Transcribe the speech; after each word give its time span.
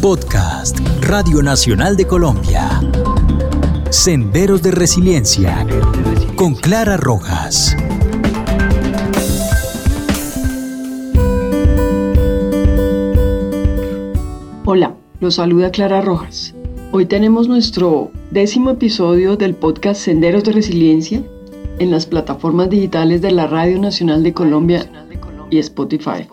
Podcast 0.00 0.78
Radio 1.00 1.42
Nacional 1.42 1.96
de 1.96 2.06
Colombia. 2.06 2.80
Senderos 3.90 4.62
de 4.62 4.70
Resiliencia 4.70 5.66
con 6.36 6.54
Clara 6.54 6.96
Rojas. 6.96 7.76
Hola, 14.64 14.94
los 15.18 15.34
saluda 15.34 15.72
Clara 15.72 16.00
Rojas. 16.00 16.54
Hoy 16.92 17.06
tenemos 17.06 17.48
nuestro 17.48 18.12
décimo 18.30 18.70
episodio 18.70 19.36
del 19.36 19.56
podcast 19.56 20.00
Senderos 20.00 20.44
de 20.44 20.52
Resiliencia 20.52 21.24
en 21.80 21.90
las 21.90 22.06
plataformas 22.06 22.70
digitales 22.70 23.20
de 23.20 23.32
la 23.32 23.48
Radio 23.48 23.80
Nacional 23.80 24.22
de 24.22 24.32
Colombia 24.32 24.88
y 25.50 25.58
Spotify. 25.58 26.28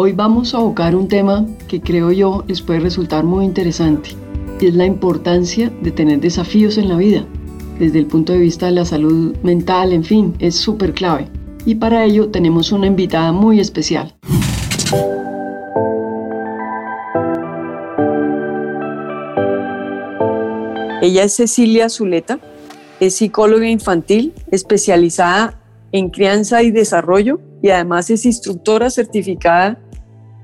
Hoy 0.00 0.12
vamos 0.12 0.54
a 0.54 0.58
abocar 0.58 0.94
un 0.94 1.08
tema 1.08 1.44
que 1.66 1.80
creo 1.80 2.12
yo 2.12 2.44
les 2.46 2.62
puede 2.62 2.78
resultar 2.78 3.24
muy 3.24 3.44
interesante 3.44 4.10
y 4.60 4.68
es 4.68 4.74
la 4.76 4.86
importancia 4.86 5.72
de 5.82 5.90
tener 5.90 6.20
desafíos 6.20 6.78
en 6.78 6.88
la 6.88 6.96
vida. 6.96 7.26
Desde 7.80 7.98
el 7.98 8.06
punto 8.06 8.32
de 8.32 8.38
vista 8.38 8.66
de 8.66 8.72
la 8.72 8.84
salud 8.84 9.36
mental, 9.42 9.92
en 9.92 10.04
fin, 10.04 10.36
es 10.38 10.54
súper 10.54 10.94
clave. 10.94 11.26
Y 11.64 11.74
para 11.74 12.04
ello 12.04 12.28
tenemos 12.28 12.70
una 12.70 12.86
invitada 12.86 13.32
muy 13.32 13.58
especial. 13.58 14.14
Ella 21.02 21.24
es 21.24 21.34
Cecilia 21.34 21.88
Zuleta, 21.88 22.38
es 23.00 23.16
psicóloga 23.16 23.68
infantil 23.68 24.32
especializada 24.52 25.60
en 25.90 26.10
crianza 26.10 26.62
y 26.62 26.70
desarrollo 26.70 27.40
y 27.62 27.70
además 27.70 28.10
es 28.10 28.24
instructora 28.24 28.90
certificada 28.90 29.80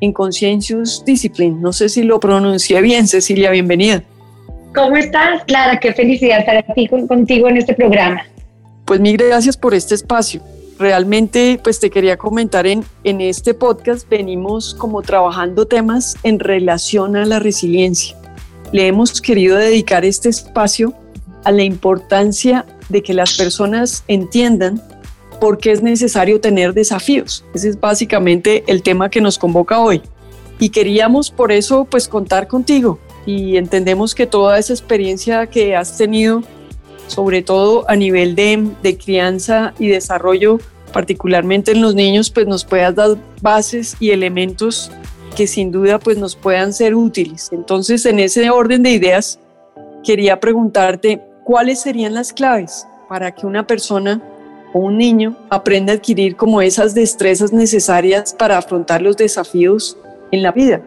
en 0.05 0.13
Conscientious 0.13 1.03
Discipline. 1.05 1.61
No 1.61 1.73
sé 1.73 1.89
si 1.89 2.03
lo 2.03 2.21
pronuncié 2.21 2.81
bien, 2.81 3.09
Cecilia, 3.09 3.51
bienvenida. 3.51 4.03
¿Cómo 4.75 4.97
estás, 4.97 5.45
Clara? 5.45 5.79
Qué 5.81 5.93
felicidad 5.93 6.41
estar 6.41 6.57
aquí 6.69 6.89
contigo 6.89 7.49
en 7.49 7.57
este 7.57 7.75
programa. 7.75 8.23
Pues 8.85 9.01
mil 9.01 9.17
gracias 9.17 9.57
por 9.57 9.75
este 9.75 9.95
espacio. 9.95 10.43
Realmente, 10.79 11.61
pues 11.63 11.79
te 11.79 11.89
quería 11.89 12.17
comentar 12.17 12.67
en, 12.67 12.85
en 13.05 13.21
este 13.21 13.55
podcast 13.55 14.09
venimos 14.09 14.75
como 14.75 15.03
trabajando 15.03 15.67
temas 15.67 16.17
en 16.25 16.41
relación 16.41 17.17
a 17.17 17.25
la 17.25 17.39
resiliencia. 17.39 18.17
Le 18.73 18.89
hemos 18.89 19.21
querido 19.21 19.57
dedicar 19.57 20.05
este 20.05 20.29
espacio 20.29 20.95
a 21.45 21.53
la 21.53 21.63
importancia 21.63 22.67
de 22.89 23.03
que 23.03 23.15
las 23.15 23.37
personas 23.37 24.03
entiendan 24.09 24.83
por 25.41 25.59
qué 25.59 25.73
es 25.73 25.83
necesario 25.83 26.41
tener 26.41 26.75
desafíos. 26.75 27.45
Ese 27.55 27.69
es 27.69 27.81
básicamente 27.81 28.65
el 28.67 28.83
tema 28.83 29.11
que 29.11 29.21
nos 29.21 29.39
convoca 29.39 29.81
hoy. 29.81 30.01
Y 30.59 30.71
queríamos 30.71 31.31
por 31.31 31.53
eso 31.53 31.85
pues 31.85 32.09
contar 32.09 32.47
contigo 32.47 32.99
y 33.27 33.57
entendemos 33.57 34.15
que 34.15 34.27
toda 34.27 34.59
esa 34.59 34.73
experiencia 34.73 35.47
que 35.47 35.75
has 35.75 35.97
tenido, 35.97 36.43
sobre 37.07 37.43
todo 37.43 37.89
a 37.89 37.97
nivel 37.97 38.35
de, 38.35 38.69
de 38.83 38.97
crianza 38.97 39.75
y 39.79 39.89
desarrollo, 39.89 40.59
particularmente 40.93 41.73
en 41.73 41.83
los 41.83 41.95
niños, 41.95 42.31
pues 42.31 42.47
nos 42.47 42.65
puedas 42.65 42.95
dar 42.95 43.17
bases 43.41 43.97
y 43.99 44.11
elementos 44.11 44.91
que 45.35 45.47
sin 45.47 45.73
duda 45.73 45.99
pues 45.99 46.19
nos 46.19 46.37
puedan 46.37 46.73
ser 46.73 46.95
útiles. 46.95 47.51
Entonces, 47.53 48.07
en 48.07 48.21
ese 48.21 48.49
orden 48.51 48.83
de 48.83 48.91
ideas, 48.91 49.41
quería 50.05 50.39
preguntarte 50.39 51.21
cuáles 51.45 51.81
serían 51.81 52.15
las 52.15 52.33
claves 52.33 52.87
para 53.09 53.33
que 53.33 53.47
una 53.47 53.67
persona 53.67 54.23
un 54.81 54.99
niño 54.99 55.37
aprenda 55.51 55.93
a 55.93 55.97
adquirir 55.97 56.37
como 56.37 56.61
esas 56.61 56.95
destrezas 56.95 57.53
necesarias 57.53 58.35
para 58.39 58.59
afrontar 58.59 59.03
los 59.03 59.17
desafíos 59.17 59.97
en 60.33 60.43
la 60.43 60.53
vida? 60.53 60.83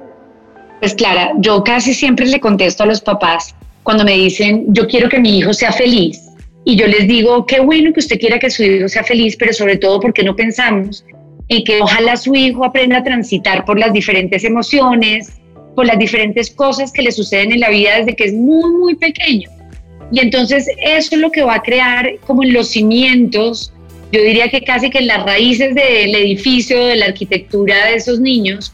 Pues 0.80 0.94
Clara, 0.94 1.32
yo 1.38 1.64
casi 1.64 1.94
siempre 1.94 2.26
le 2.26 2.40
contesto 2.40 2.84
a 2.84 2.86
los 2.86 3.02
papás 3.02 3.56
cuando 3.84 4.04
me 4.04 4.14
dicen, 4.14 4.66
yo 4.68 4.88
quiero 4.88 5.10
que 5.10 5.20
mi 5.20 5.38
hijo 5.38 5.54
sea 5.54 5.72
feliz. 5.72 6.22
Y 6.66 6.76
yo 6.76 6.86
les 6.86 7.08
digo, 7.08 7.46
qué 7.46 7.62
bueno 7.62 7.94
que 7.94 8.02
usted 8.02 8.20
quiera 8.20 8.38
que 8.38 8.50
su 8.50 8.62
hijo 8.62 8.90
sea 8.90 9.04
feliz, 9.04 9.38
pero 9.38 9.54
sobre 9.54 9.78
todo 9.78 10.02
porque 10.02 10.24
no 10.24 10.36
pensamos 10.36 11.06
en 11.48 11.64
que 11.64 11.82
ojalá 11.82 12.18
su 12.18 12.36
hijo 12.36 12.66
aprenda 12.66 12.98
a 12.98 13.04
transitar 13.04 13.64
por 13.64 13.80
las 13.80 13.94
diferentes 13.94 14.44
emociones, 14.44 15.32
por 15.76 15.86
las 15.86 15.98
diferentes 15.98 16.52
cosas 16.52 16.92
que 16.92 17.02
le 17.02 17.12
suceden 17.12 17.54
en 17.54 17.62
la 17.62 17.70
vida 17.70 17.98
desde 18.00 18.16
que 18.16 18.26
es 18.26 18.34
muy, 18.34 18.70
muy 18.72 18.96
pequeño. 18.96 19.50
Y 20.12 20.20
entonces 20.20 20.68
eso 20.84 21.16
es 21.16 21.22
lo 21.22 21.32
que 21.32 21.44
va 21.44 21.56
a 21.56 21.64
crear 21.64 22.10
como 22.26 22.44
los 22.44 22.70
cimientos 22.70 23.74
yo 24.12 24.22
diría 24.22 24.50
que 24.50 24.62
casi 24.62 24.90
que 24.90 25.00
en 25.00 25.08
las 25.08 25.26
raíces 25.26 25.76
del 25.76 26.16
edificio, 26.16 26.86
de 26.86 26.96
la 26.96 27.08
arquitectura 27.08 27.88
de 27.88 27.96
esos 27.96 28.20
niños, 28.20 28.74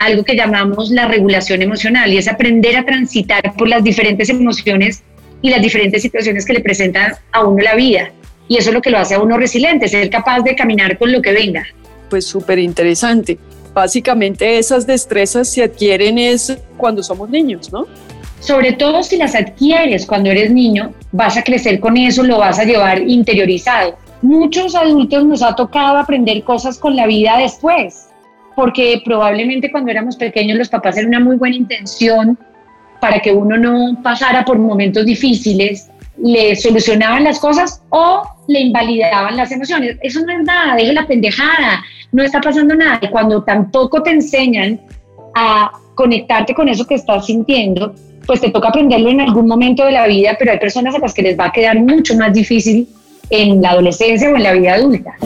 algo 0.00 0.24
que 0.24 0.34
llamamos 0.34 0.90
la 0.90 1.06
regulación 1.06 1.60
emocional 1.60 2.12
y 2.12 2.16
es 2.16 2.28
aprender 2.28 2.76
a 2.76 2.84
transitar 2.84 3.54
por 3.56 3.68
las 3.68 3.84
diferentes 3.84 4.30
emociones 4.30 5.02
y 5.42 5.50
las 5.50 5.60
diferentes 5.60 6.00
situaciones 6.00 6.46
que 6.46 6.54
le 6.54 6.60
presentan 6.60 7.12
a 7.32 7.44
uno 7.44 7.62
la 7.62 7.74
vida. 7.74 8.10
Y 8.48 8.56
eso 8.56 8.70
es 8.70 8.74
lo 8.74 8.80
que 8.80 8.90
lo 8.90 8.98
hace 8.98 9.14
a 9.14 9.20
uno 9.20 9.36
resiliente, 9.36 9.86
ser 9.86 10.08
capaz 10.08 10.40
de 10.40 10.56
caminar 10.56 10.96
con 10.96 11.12
lo 11.12 11.20
que 11.20 11.32
venga. 11.32 11.66
Pues 12.08 12.26
súper 12.26 12.58
interesante. 12.58 13.38
Básicamente 13.74 14.58
esas 14.58 14.86
destrezas 14.86 15.52
se 15.52 15.62
adquieren 15.62 16.18
es 16.18 16.56
cuando 16.76 17.02
somos 17.02 17.28
niños, 17.28 17.70
¿no? 17.70 17.86
Sobre 18.40 18.72
todo 18.72 19.02
si 19.02 19.18
las 19.18 19.34
adquieres 19.34 20.06
cuando 20.06 20.30
eres 20.30 20.50
niño, 20.50 20.94
vas 21.12 21.36
a 21.36 21.44
crecer 21.44 21.78
con 21.78 21.98
eso, 21.98 22.22
lo 22.22 22.38
vas 22.38 22.58
a 22.58 22.64
llevar 22.64 23.02
interiorizado 23.02 23.98
muchos 24.22 24.74
adultos 24.74 25.24
nos 25.24 25.42
ha 25.42 25.54
tocado 25.54 25.98
aprender 25.98 26.42
cosas 26.44 26.78
con 26.78 26.96
la 26.96 27.06
vida 27.06 27.36
después, 27.38 28.08
porque 28.54 29.00
probablemente 29.04 29.70
cuando 29.70 29.90
éramos 29.90 30.16
pequeños 30.16 30.58
los 30.58 30.68
papás 30.68 30.96
eran 30.96 31.08
una 31.08 31.20
muy 31.20 31.36
buena 31.36 31.56
intención 31.56 32.38
para 33.00 33.20
que 33.20 33.32
uno 33.32 33.56
no 33.56 34.02
pasara 34.02 34.44
por 34.44 34.58
momentos 34.58 35.06
difíciles, 35.06 35.90
le 36.22 36.54
solucionaban 36.54 37.24
las 37.24 37.38
cosas 37.38 37.82
o 37.88 38.22
le 38.46 38.60
invalidaban 38.60 39.36
las 39.36 39.50
emociones. 39.52 39.96
Eso 40.02 40.20
no 40.20 40.32
es 40.32 40.44
nada, 40.44 40.76
deje 40.76 40.92
la 40.92 41.06
pendejada, 41.06 41.82
no 42.12 42.22
está 42.22 42.40
pasando 42.42 42.74
nada. 42.74 42.98
Y 43.00 43.08
cuando 43.08 43.42
tampoco 43.42 44.02
te 44.02 44.10
enseñan 44.10 44.78
a 45.34 45.72
conectarte 45.94 46.54
con 46.54 46.68
eso 46.68 46.86
que 46.86 46.96
estás 46.96 47.24
sintiendo, 47.24 47.94
pues 48.26 48.42
te 48.42 48.50
toca 48.50 48.68
aprenderlo 48.68 49.08
en 49.08 49.22
algún 49.22 49.48
momento 49.48 49.84
de 49.86 49.92
la 49.92 50.06
vida, 50.06 50.36
pero 50.38 50.52
hay 50.52 50.58
personas 50.58 50.94
a 50.94 50.98
las 50.98 51.14
que 51.14 51.22
les 51.22 51.38
va 51.38 51.46
a 51.46 51.52
quedar 51.52 51.78
mucho 51.78 52.14
más 52.16 52.34
difícil 52.34 52.86
en 53.30 53.62
la 53.62 53.70
adolescencia 53.70 54.30
o 54.30 54.36
en 54.36 54.42
la 54.42 54.52
vida 54.52 54.74
adulta. 54.74 55.16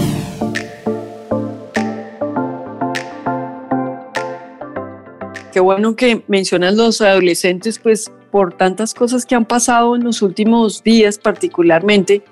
Qué 5.53 5.61
bueno 5.61 5.95
que 5.95 6.23
mencionas 6.27 6.75
los 6.75 7.01
adolescentes, 7.01 7.79
pues 7.79 8.11
por 8.31 8.57
tantas 8.57 8.93
cosas 8.93 9.25
que 9.25 9.37
han 9.37 9.45
pasado 9.45 9.95
en 9.95 10.03
los 10.03 10.21
últimos 10.21 10.83
días 10.83 11.19
particularmente, 11.19 12.23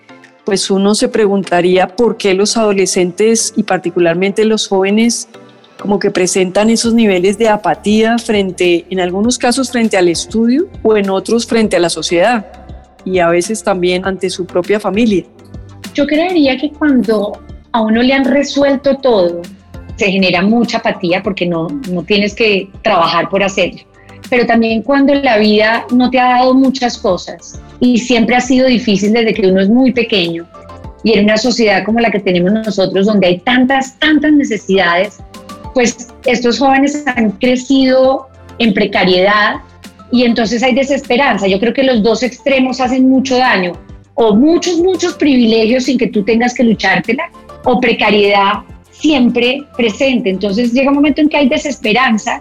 pues 0.44 0.71
uno 0.71 0.97
se 0.97 1.09
preguntaría 1.09 1.87
por 1.87 2.16
qué 2.16 2.34
los 2.34 2.56
adolescentes 2.56 3.55
y 3.56 3.62
particularmente 3.62 4.44
los 4.44 4.66
jóvenes 4.66 5.28
como 5.81 5.99
que 5.99 6.11
presentan 6.11 6.71
esos 6.71 6.94
niveles 6.94 7.38
de 7.38 7.49
apatía 7.49 8.19
frente, 8.19 8.87
en 8.91 9.00
algunos 9.00 9.38
casos 9.38 9.71
frente 9.71 9.97
al 9.97 10.09
estudio 10.09 10.69
o 10.82 10.97
en 10.97 11.09
otros 11.09 11.47
frente 11.47 11.77
a 11.77 11.81
la 11.81 11.91
sociedad 11.91 12.47
y 13.05 13.21
a 13.21 13.28
veces 13.28 13.62
también 13.62 14.05
ante 14.05 14.31
su 14.31 14.47
propia 14.47 14.81
familia. 14.81 15.25
Yo 15.95 16.07
creería 16.07 16.57
que 16.57 16.71
cuando 16.71 17.41
a 17.73 17.81
uno 17.83 18.03
le 18.03 18.15
han 18.15 18.25
resuelto 18.25 18.97
todo, 18.97 19.43
se 19.97 20.11
genera 20.11 20.43
mucha 20.43 20.79
apatía 20.79 21.23
porque 21.23 21.47
no, 21.47 21.69
no 21.91 22.03
tienes 22.03 22.35
que 22.35 22.69
trabajar 22.83 23.29
por 23.29 23.43
hacerlo. 23.43 23.81
Pero 24.31 24.47
también 24.47 24.83
cuando 24.83 25.15
la 25.15 25.37
vida 25.39 25.87
no 25.93 26.09
te 26.11 26.19
ha 26.19 26.39
dado 26.39 26.55
muchas 26.55 26.97
cosas 26.97 27.61
y 27.81 27.99
siempre 27.99 28.37
ha 28.37 28.41
sido 28.41 28.67
difícil 28.67 29.13
desde 29.13 29.35
que 29.35 29.47
uno 29.47 29.61
es 29.61 29.69
muy 29.69 29.93
pequeño 29.93 30.47
y 31.05 31.13
en 31.13 31.25
una 31.25 31.37
sociedad 31.37 31.85
como 31.85 32.01
la 32.01 32.11
que 32.11 32.21
tenemos 32.21 32.53
nosotros, 32.53 33.07
donde 33.07 33.27
hay 33.27 33.39
tantas, 33.41 33.99
tantas 33.99 34.33
necesidades, 34.33 35.19
pues 35.75 36.09
estos 36.25 36.59
jóvenes 36.59 37.05
han 37.06 37.33
crecido 37.33 38.29
en 38.59 38.73
precariedad 38.73 39.56
y 40.11 40.25
entonces 40.25 40.62
hay 40.62 40.75
desesperanza. 40.75 41.47
Yo 41.47 41.59
creo 41.59 41.75
que 41.75 41.83
los 41.83 42.03
dos 42.03 42.23
extremos 42.23 42.81
hacen 42.81 43.09
mucho 43.09 43.37
daño 43.37 43.73
o 44.27 44.35
muchos, 44.35 44.79
muchos 44.79 45.15
privilegios 45.15 45.85
sin 45.85 45.99
que 45.99 46.07
tú 46.07 46.23
tengas 46.23 46.55
que 46.55 46.65
luchártela, 46.65 47.31
o 47.65 47.81
precariedad 47.81 48.61
siempre 48.91 49.63
presente. 49.77 50.31
Entonces 50.31 50.73
llega 50.73 50.91
un 50.91 50.97
momento 50.97 51.21
en 51.21 51.29
que 51.29 51.37
hay 51.37 51.49
desesperanza 51.49 52.41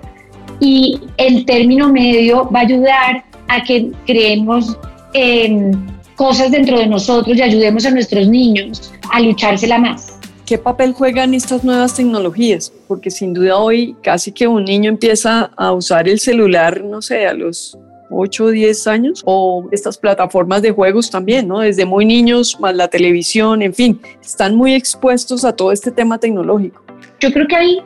y 0.59 0.99
el 1.17 1.45
término 1.45 1.91
medio 1.91 2.49
va 2.51 2.59
a 2.59 2.63
ayudar 2.63 3.23
a 3.47 3.63
que 3.63 3.91
creemos 4.05 4.77
en 5.13 5.71
cosas 6.15 6.51
dentro 6.51 6.77
de 6.77 6.87
nosotros 6.87 7.35
y 7.37 7.41
ayudemos 7.41 7.85
a 7.85 7.91
nuestros 7.91 8.27
niños 8.27 8.93
a 9.11 9.19
luchársela 9.19 9.77
más. 9.77 10.17
¿Qué 10.45 10.57
papel 10.57 10.93
juegan 10.93 11.33
estas 11.33 11.63
nuevas 11.63 11.95
tecnologías? 11.95 12.71
Porque 12.87 13.09
sin 13.09 13.33
duda 13.33 13.57
hoy 13.57 13.95
casi 14.03 14.31
que 14.31 14.47
un 14.47 14.65
niño 14.65 14.89
empieza 14.89 15.51
a 15.55 15.71
usar 15.71 16.07
el 16.09 16.19
celular, 16.19 16.83
no 16.83 17.01
sé, 17.01 17.25
a 17.25 17.33
los 17.33 17.77
8 18.11 18.43
o 18.43 18.49
10 18.49 18.87
años, 18.87 19.21
o 19.25 19.67
estas 19.71 19.97
plataformas 19.97 20.61
de 20.61 20.71
juegos 20.71 21.09
también, 21.09 21.47
¿no? 21.47 21.59
Desde 21.59 21.85
muy 21.85 22.05
niños, 22.05 22.59
más 22.59 22.75
la 22.75 22.87
televisión, 22.87 23.61
en 23.61 23.73
fin, 23.73 23.99
están 24.21 24.55
muy 24.55 24.73
expuestos 24.73 25.45
a 25.45 25.55
todo 25.55 25.71
este 25.71 25.91
tema 25.91 26.17
tecnológico. 26.17 26.83
Yo 27.19 27.31
creo 27.31 27.47
que 27.47 27.55
hay 27.55 27.79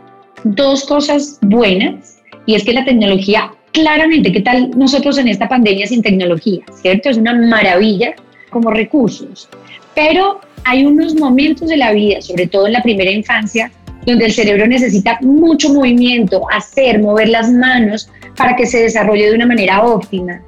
dos 0.44 0.86
cosas 0.86 1.40
buenas 1.42 2.22
y 2.46 2.56
es 2.56 2.64
que 2.64 2.74
la 2.74 2.86
tecnología, 2.86 3.52
claramente, 3.72 4.32
¿qué 4.32 4.42
tal 4.42 4.72
nosotros 4.78 5.18
en 5.18 5.28
esta 5.28 5.48
pandemia 5.48 5.88
sin 5.88 6.02
tecnología? 6.02 6.64
¿Cierto? 6.82 7.10
Es 7.10 7.18
una 7.18 7.34
maravilla 7.34 8.16
como 8.50 8.72
recursos. 8.72 9.50
Pero 9.94 10.42
hay 10.64 10.86
unos 10.86 11.16
momentos 11.16 11.70
de 11.70 11.78
la 11.78 11.92
vida, 11.92 12.22
sobre 12.22 12.48
todo 12.48 12.68
en 12.68 12.74
la 12.74 12.84
primera 12.84 13.12
infancia, 13.12 13.72
donde 14.06 14.26
el 14.26 14.34
cerebro 14.34 14.68
necesita 14.68 15.18
mucho 15.22 15.74
movimiento, 15.74 16.44
hacer, 16.52 17.00
mover 17.00 17.30
las 17.30 17.50
manos 17.50 18.10
para 18.36 18.56
que 18.56 18.66
se 18.66 18.82
desarrolle 18.82 19.30
de 19.30 19.36
una 19.36 19.46
manera 19.46 19.84
óptima. 19.84 20.42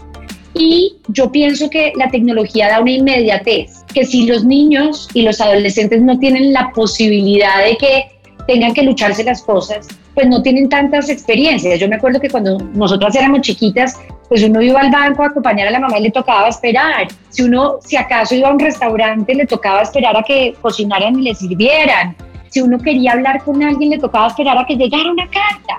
Y 0.54 0.96
yo 1.10 1.32
pienso 1.32 1.70
que 1.70 1.94
la 1.96 2.10
tecnología 2.10 2.70
da 2.70 2.82
una 2.82 2.92
inmediatez, 2.92 3.84
que 3.94 4.06
si 4.06 4.26
los 4.26 4.44
niños 4.44 5.08
y 5.14 5.22
los 5.22 5.40
adolescentes 5.40 6.02
no 6.02 6.18
tienen 6.18 6.52
la 6.52 6.72
posibilidad 6.72 7.64
de 7.64 7.78
que 7.78 8.18
tengan 8.48 8.74
que 8.74 8.82
lucharse 8.82 9.24
las 9.24 9.44
cosas, 9.44 9.88
pues 10.16 10.28
no 10.28 10.42
tienen 10.42 10.68
tantas 10.68 11.10
experiencias. 11.10 11.80
Yo 11.80 11.88
me 11.88 11.98
acuerdo 11.98 12.20
que 12.20 12.30
cuando 12.30 12.58
nosotras 12.74 13.16
éramos 13.16 13.42
chiquitas, 13.42 14.00
pues 14.30 14.42
uno 14.44 14.62
iba 14.62 14.80
al 14.80 14.90
banco 14.90 15.22
a 15.22 15.28
acompañar 15.28 15.68
a 15.68 15.72
la 15.72 15.80
mamá 15.80 16.00
y 16.00 16.04
le 16.04 16.12
tocaba 16.12 16.48
esperar. 16.48 17.08
Si 17.30 17.44
uno, 17.44 17.76
si 17.86 17.98
acaso 17.98 18.34
iba 18.34 18.50
a 18.50 18.54
un 18.54 18.60
restaurante, 18.60 19.36
le 19.36 19.46
tocaba 19.46 19.82
esperar 19.82 20.18
a 20.18 20.24
que 20.24 20.56
cocinaran 20.60 21.20
y 21.20 21.24
le 21.24 21.36
sirvieran. 21.36 22.16
Si 22.58 22.62
uno 22.62 22.80
quería 22.80 23.12
hablar 23.12 23.44
con 23.44 23.62
alguien, 23.62 23.92
le 23.92 24.00
tocaba 24.00 24.30
esperar 24.30 24.58
a 24.58 24.66
que 24.66 24.76
llegara 24.76 25.12
una 25.12 25.30
carta. 25.30 25.78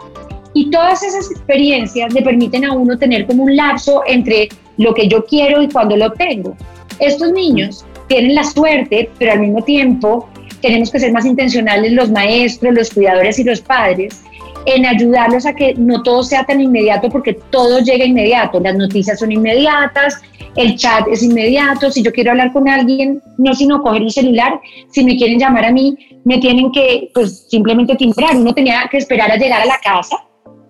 Y 0.55 0.71
todas 0.71 1.03
esas 1.03 1.29
experiencias 1.29 2.15
le 2.15 2.23
permiten 2.23 2.65
a 2.65 2.73
uno 2.73 2.97
tener 2.97 3.27
como 3.27 3.43
un 3.43 3.57
lapso 3.57 4.03
entre 4.07 4.49
lo 4.77 4.95
que 4.95 5.09
yo 5.09 5.25
quiero 5.25 5.61
y 5.61 5.69
cuando 5.69 5.97
lo 5.97 6.07
obtengo. 6.07 6.57
Estos 7.01 7.33
niños 7.33 7.85
tienen 8.07 8.37
la 8.37 8.45
suerte, 8.45 9.11
pero 9.19 9.33
al 9.33 9.41
mismo 9.41 9.61
tiempo 9.63 10.29
tenemos 10.63 10.93
que 10.93 11.01
ser 11.01 11.11
más 11.11 11.27
intencionales 11.27 11.91
los 11.91 12.13
maestros, 12.13 12.73
los 12.73 12.91
cuidadores 12.91 13.41
y 13.41 13.43
los 13.43 13.61
padres 13.61 14.23
en 14.67 14.87
ayudarlos 14.87 15.47
a 15.47 15.55
que 15.55 15.75
no 15.75 16.03
todo 16.03 16.23
sea 16.23 16.45
tan 16.45 16.61
inmediato 16.61 17.09
porque 17.09 17.35
todo 17.51 17.81
llega 17.81 18.05
inmediato. 18.05 18.61
Las 18.61 18.77
noticias 18.77 19.19
son 19.19 19.33
inmediatas, 19.33 20.21
el 20.57 20.77
chat 20.77 21.07
es 21.09 21.23
inmediato. 21.23 21.91
Si 21.91 22.03
yo 22.03 22.13
quiero 22.13 22.33
hablar 22.33 22.53
con 22.53 22.69
alguien, 22.69 23.23
no 23.39 23.55
sino 23.55 23.83
coger 23.83 24.03
un 24.03 24.11
celular, 24.11 24.61
si 24.91 25.05
me 25.05 25.17
quieren 25.17 25.39
llamar 25.39 25.65
a 25.65 25.73
mí, 25.73 25.97
me 26.25 26.39
tienen 26.39 26.71
que 26.73 27.11
pues 27.15 27.47
simplemente 27.49 27.97
timbrar. 27.97 28.37
Uno 28.37 28.53
tenía 28.53 28.89
que 28.91 28.99
esperar 28.99 29.31
a 29.31 29.37
llegar 29.37 29.63
a 29.63 29.67
la 29.67 29.79
casa, 29.83 30.17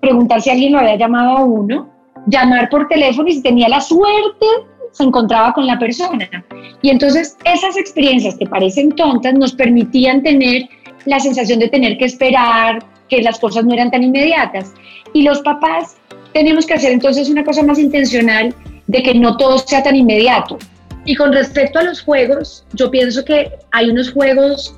preguntar 0.01 0.41
si 0.41 0.51
alguien 0.51 0.73
lo 0.73 0.79
había 0.79 0.97
llamado 0.97 1.39
a 1.39 1.45
uno, 1.45 1.89
llamar 2.27 2.69
por 2.69 2.89
teléfono 2.89 3.29
y 3.29 3.35
si 3.35 3.43
tenía 3.43 3.69
la 3.69 3.81
suerte 3.81 4.47
se 4.93 5.05
encontraba 5.05 5.53
con 5.53 5.67
la 5.67 5.79
persona. 5.79 6.29
Y 6.83 6.91
entonces 6.91 7.37
esas 7.45 7.77
experiencias 7.77 8.37
que 8.37 8.47
parecen 8.47 8.91
tontas 8.93 9.35
nos 9.35 9.53
permitían 9.53 10.23
tener 10.23 10.69
la 11.05 11.21
sensación 11.21 11.59
de 11.59 11.69
tener 11.69 11.97
que 11.99 12.07
esperar, 12.07 12.85
que 13.09 13.23
las 13.23 13.39
cosas 13.39 13.65
no 13.65 13.75
eran 13.75 13.91
tan 13.91 14.03
inmediatas. 14.03 14.73
Y 15.13 15.23
los 15.23 15.41
papás 15.41 15.97
tenemos 16.33 16.67
que 16.67 16.75
hacer 16.75 16.93
entonces 16.93 17.29
una 17.29 17.45
cosa 17.45 17.63
más 17.63 17.79
intencional 17.79 18.55
de 18.87 19.03
que 19.03 19.15
no 19.15 19.37
todo 19.37 19.59
sea 19.59 19.83
tan 19.83 19.97
inmediato. 19.97 20.59
Y 21.05 21.15
con 21.15 21.33
respecto 21.33 21.79
a 21.79 21.85
los 21.85 22.03
juegos, 22.03 22.65
yo 22.75 22.91
pienso 22.91 23.25
que 23.25 23.51
hay 23.73 23.91
unos 23.91 24.13
juegos 24.13 24.75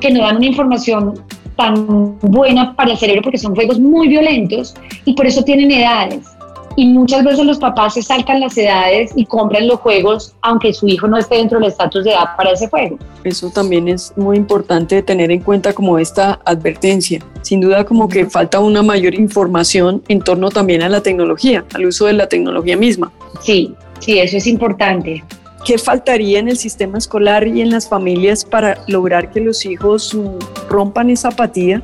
que 0.00 0.10
no 0.10 0.22
dan 0.22 0.36
una 0.36 0.46
información 0.46 1.22
tan 1.56 2.18
buena 2.20 2.74
para 2.76 2.92
el 2.92 2.98
cerebro 2.98 3.22
porque 3.22 3.38
son 3.38 3.54
juegos 3.54 3.80
muy 3.80 4.08
violentos 4.08 4.74
y 5.04 5.14
por 5.14 5.26
eso 5.26 5.42
tienen 5.42 5.70
edades 5.70 6.37
y 6.78 6.86
muchas 6.86 7.24
veces 7.24 7.44
los 7.44 7.58
papás 7.58 7.94
se 7.94 8.02
saltan 8.02 8.38
las 8.38 8.56
edades 8.56 9.10
y 9.16 9.26
compran 9.26 9.66
los 9.66 9.80
juegos 9.80 10.32
aunque 10.42 10.72
su 10.72 10.86
hijo 10.86 11.08
no 11.08 11.18
esté 11.18 11.34
dentro 11.34 11.58
del 11.58 11.70
estatus 11.70 12.04
de 12.04 12.12
edad 12.12 12.36
para 12.36 12.52
ese 12.52 12.68
juego. 12.68 12.96
Eso 13.24 13.50
también 13.50 13.88
es 13.88 14.12
muy 14.14 14.36
importante 14.36 15.02
tener 15.02 15.32
en 15.32 15.40
cuenta 15.40 15.72
como 15.72 15.98
esta 15.98 16.38
advertencia. 16.44 17.20
Sin 17.42 17.60
duda 17.60 17.84
como 17.84 18.08
que 18.08 18.26
falta 18.26 18.60
una 18.60 18.84
mayor 18.84 19.16
información 19.16 20.04
en 20.06 20.20
torno 20.20 20.50
también 20.50 20.84
a 20.84 20.88
la 20.88 21.02
tecnología, 21.02 21.64
al 21.74 21.86
uso 21.86 22.06
de 22.06 22.12
la 22.12 22.28
tecnología 22.28 22.76
misma. 22.76 23.10
Sí, 23.40 23.74
sí, 23.98 24.20
eso 24.20 24.36
es 24.36 24.46
importante. 24.46 25.24
¿Qué 25.64 25.78
faltaría 25.78 26.38
en 26.38 26.46
el 26.46 26.58
sistema 26.58 26.98
escolar 26.98 27.48
y 27.48 27.60
en 27.60 27.70
las 27.70 27.88
familias 27.88 28.44
para 28.44 28.78
lograr 28.86 29.32
que 29.32 29.40
los 29.40 29.66
hijos 29.66 30.16
rompan 30.70 31.10
esa 31.10 31.30
apatía 31.30 31.82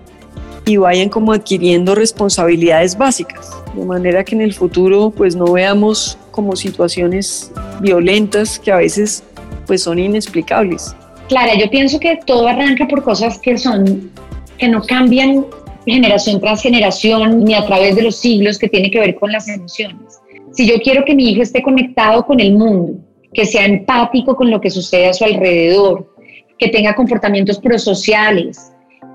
y 0.66 0.76
vayan 0.76 1.08
como 1.08 1.32
adquiriendo 1.32 1.94
responsabilidades 1.94 2.96
básicas, 2.96 3.50
de 3.74 3.84
manera 3.84 4.24
que 4.24 4.34
en 4.34 4.40
el 4.40 4.54
futuro 4.54 5.10
pues 5.10 5.36
no 5.36 5.52
veamos 5.52 6.18
como 6.30 6.56
situaciones 6.56 7.52
violentas 7.80 8.58
que 8.58 8.72
a 8.72 8.76
veces 8.76 9.22
pues 9.66 9.82
son 9.82 9.98
inexplicables. 9.98 10.96
Clara, 11.28 11.54
yo 11.58 11.68
pienso 11.70 11.98
que 11.98 12.18
todo 12.26 12.48
arranca 12.48 12.86
por 12.86 13.02
cosas 13.02 13.38
que 13.38 13.58
son 13.58 14.10
que 14.58 14.68
no 14.68 14.82
cambian 14.82 15.46
generación 15.86 16.40
tras 16.40 16.62
generación 16.62 17.44
ni 17.44 17.54
a 17.54 17.66
través 17.66 17.96
de 17.96 18.02
los 18.02 18.16
siglos 18.16 18.58
que 18.58 18.68
tiene 18.68 18.90
que 18.90 19.00
ver 19.00 19.14
con 19.16 19.32
las 19.32 19.48
emociones. 19.48 20.20
Si 20.52 20.66
yo 20.66 20.76
quiero 20.80 21.04
que 21.04 21.14
mi 21.14 21.30
hijo 21.30 21.42
esté 21.42 21.62
conectado 21.62 22.24
con 22.24 22.40
el 22.40 22.54
mundo, 22.54 22.98
que 23.32 23.44
sea 23.44 23.64
empático 23.64 24.36
con 24.36 24.50
lo 24.50 24.60
que 24.60 24.70
sucede 24.70 25.08
a 25.08 25.12
su 25.12 25.24
alrededor, 25.24 26.14
que 26.58 26.68
tenga 26.68 26.94
comportamientos 26.94 27.58
prosociales, 27.58 28.70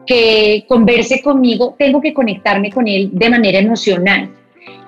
que 0.10 0.66
converse 0.68 1.22
conmigo, 1.22 1.76
tengo 1.78 2.02
que 2.02 2.16
conectarme 2.16 2.72
con 2.72 2.88
él 2.88 3.12
de 3.14 3.30
manera 3.30 3.60
emocional. 3.60 4.28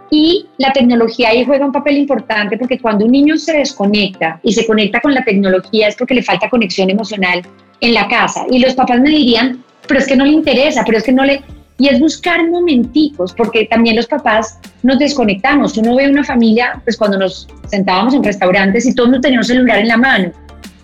Y 0.10 0.48
la 0.58 0.74
tecnología 0.74 1.30
ahí 1.30 1.46
juega 1.46 1.64
un 1.64 1.72
papel 1.72 1.98
importante 1.98 2.58
porque 2.58 2.80
cuando 2.80 3.06
un 3.06 3.12
niño 3.12 3.38
se 3.38 3.54
desconecta 3.54 4.40
y 4.42 4.52
se 4.52 4.66
conecta 4.66 5.00
con 5.00 5.14
la 5.14 5.24
tecnología 5.24 5.90
es 5.90 5.96
porque 5.96 6.16
le 6.16 6.24
falta 6.24 6.50
conexión 6.50 6.90
emocional 6.90 7.44
en 7.82 7.94
la 7.94 8.08
casa. 8.08 8.48
Y 8.50 8.58
los 8.58 8.74
papás 8.74 9.00
me 9.00 9.10
dirían, 9.10 9.64
pero 9.88 10.00
es 10.00 10.08
que 10.08 10.16
no 10.16 10.26
le 10.26 10.32
interesa, 10.32 10.84
pero 10.84 10.98
es 10.98 11.04
que 11.04 11.12
no 11.12 11.24
le... 11.24 11.44
Y 11.78 11.88
es 11.88 12.00
buscar 12.00 12.50
momenticos, 12.50 13.34
porque 13.34 13.66
también 13.66 13.98
los 13.98 14.08
papás 14.08 14.60
nos 14.82 14.98
desconectamos. 14.98 15.78
Uno 15.78 15.98
ve 15.98 16.10
una 16.10 16.24
familia, 16.24 16.82
pues 16.84 16.98
cuando 16.98 17.20
nos 17.20 17.48
sentábamos 17.68 18.16
en 18.16 18.24
restaurantes 18.24 18.88
y 18.88 18.96
todos 18.96 19.22
teníamos 19.22 19.48
celular 19.48 19.78
en 19.78 19.88
la 19.88 19.98
mano. 19.98 20.32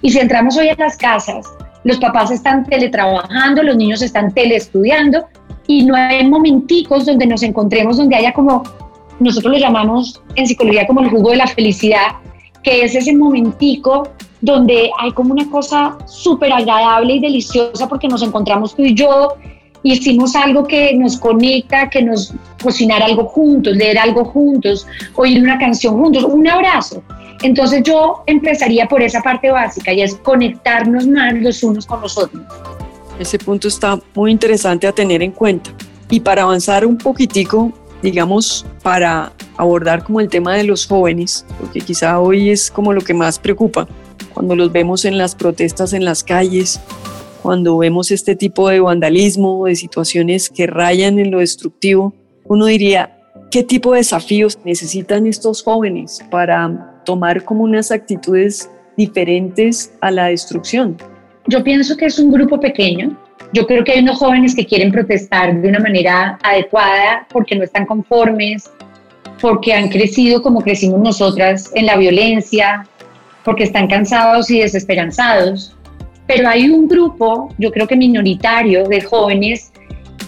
Y 0.04 0.12
si 0.12 0.20
entramos 0.20 0.56
hoy 0.58 0.70
a 0.70 0.76
las 0.76 0.96
casas 0.96 1.48
los 1.88 1.98
papás 2.00 2.32
están 2.32 2.66
teletrabajando, 2.66 3.64
los 3.64 3.78
niños 3.78 4.02
están 4.02 4.34
teleestudiando 4.34 5.26
y 5.68 5.86
no 5.86 5.96
hay 5.96 6.28
momenticos 6.28 7.06
donde 7.06 7.26
nos 7.26 7.44
encontremos, 7.44 7.96
donde 7.96 8.18
haya 8.18 8.34
como, 8.34 8.64
nosotros 9.20 9.54
lo 9.54 9.58
llamamos 9.58 10.22
en 10.36 10.46
psicología 10.46 10.86
como 10.86 11.00
el 11.00 11.10
jugo 11.10 11.32
de 11.32 11.38
la 11.38 11.48
felicidad, 11.48 12.18
que 12.62 12.84
es 12.84 12.94
ese 12.94 13.16
momentico 13.16 14.10
donde 14.42 14.92
hay 15.00 15.12
como 15.14 15.34
una 15.34 15.50
cosa 15.50 15.98
súper 16.06 16.52
agradable 16.52 17.16
y 17.16 17.20
deliciosa 17.22 17.88
porque 17.88 18.10
nos 18.10 18.22
encontramos 18.22 18.76
tú 18.76 18.84
y 18.84 18.94
yo, 18.94 19.36
hicimos 19.84 20.36
algo 20.36 20.66
que 20.68 20.94
nos 20.94 21.18
conecta, 21.18 21.90
que 21.90 22.02
nos 22.02 22.34
cocinar 22.62 23.02
algo 23.02 23.24
juntos, 23.24 23.78
leer 23.78 23.98
algo 23.98 24.26
juntos, 24.26 24.86
oír 25.16 25.42
una 25.42 25.58
canción 25.58 25.98
juntos, 25.98 26.26
un 26.26 26.46
abrazo. 26.50 27.02
Entonces 27.42 27.84
yo 27.84 28.24
empezaría 28.26 28.88
por 28.88 29.02
esa 29.02 29.22
parte 29.22 29.52
básica 29.52 29.94
y 29.94 30.02
es 30.02 30.16
conectarnos 30.16 31.08
más 31.08 31.34
los 31.36 31.64
unos 31.64 31.86
con 31.86 32.02
los 32.02 32.18
otros. 32.18 32.44
Ese 33.20 33.38
punto 33.40 33.68
está 33.68 34.00
muy 34.16 34.32
interesante 34.32 34.88
a 34.88 34.92
tener 34.92 35.22
en 35.22 35.32
cuenta. 35.32 35.72
Y 36.10 36.20
para 36.20 36.44
avanzar 36.44 36.86
un 36.86 36.98
poquitico, 36.98 37.72
digamos, 38.02 38.66
para 38.84 39.34
abordar 39.58 40.04
como 40.04 40.22
el 40.22 40.30
tema 40.30 40.56
de 40.56 40.64
los 40.64 40.86
jóvenes, 40.86 41.46
porque 41.60 41.82
quizá 41.82 42.20
hoy 42.20 42.52
es 42.52 42.72
como 42.72 42.94
lo 42.94 43.02
que 43.02 43.14
más 43.14 43.40
preocupa, 43.40 43.88
cuando 44.34 44.56
los 44.56 44.72
vemos 44.72 45.06
en 45.06 45.18
las 45.18 45.36
protestas 45.36 45.94
en 45.94 46.06
las 46.06 46.24
calles, 46.24 46.80
cuando 47.42 47.78
vemos 47.78 48.12
este 48.12 48.36
tipo 48.36 48.70
de 48.70 48.80
vandalismo, 48.80 49.66
de 49.66 49.76
situaciones 49.76 50.50
que 50.50 50.68
rayan 50.68 51.18
en 51.18 51.32
lo 51.32 51.40
destructivo, 51.40 52.14
uno 52.46 52.66
diría, 52.66 53.18
¿qué 53.52 53.64
tipo 53.64 53.92
de 53.92 54.00
desafíos 54.00 54.60
necesitan 54.64 55.28
estos 55.28 55.64
jóvenes 55.64 56.24
para 56.30 56.97
tomar 57.08 57.46
como 57.46 57.64
unas 57.64 57.90
actitudes 57.90 58.70
diferentes 58.98 59.94
a 60.02 60.12
la 60.12 60.26
destrucción? 60.26 60.98
Yo 61.48 61.64
pienso 61.64 61.96
que 61.96 62.06
es 62.06 62.20
un 62.20 62.30
grupo 62.30 62.60
pequeño. 62.60 63.18
Yo 63.54 63.66
creo 63.66 63.86
que 63.86 63.94
hay 63.94 64.00
unos 64.00 64.18
jóvenes 64.18 64.54
que 64.54 64.66
quieren 64.66 64.92
protestar 64.92 65.62
de 65.62 65.70
una 65.70 65.80
manera 65.80 66.38
adecuada 66.44 67.26
porque 67.32 67.56
no 67.56 67.64
están 67.64 67.86
conformes, 67.86 68.70
porque 69.40 69.74
han 69.74 69.88
crecido 69.88 70.42
como 70.42 70.62
crecimos 70.62 71.00
nosotras 71.00 71.72
en 71.74 71.86
la 71.86 71.96
violencia, 71.96 72.86
porque 73.46 73.64
están 73.64 73.88
cansados 73.88 74.52
y 74.52 74.60
desesperanzados. 74.60 75.78
Pero 76.28 76.50
hay 76.50 76.70
un 76.70 76.90
grupo, 76.90 77.56
yo 77.58 77.72
creo 77.72 77.88
que 77.88 77.96
minoritario, 77.96 78.86
de 78.86 79.00
jóvenes 79.00 79.72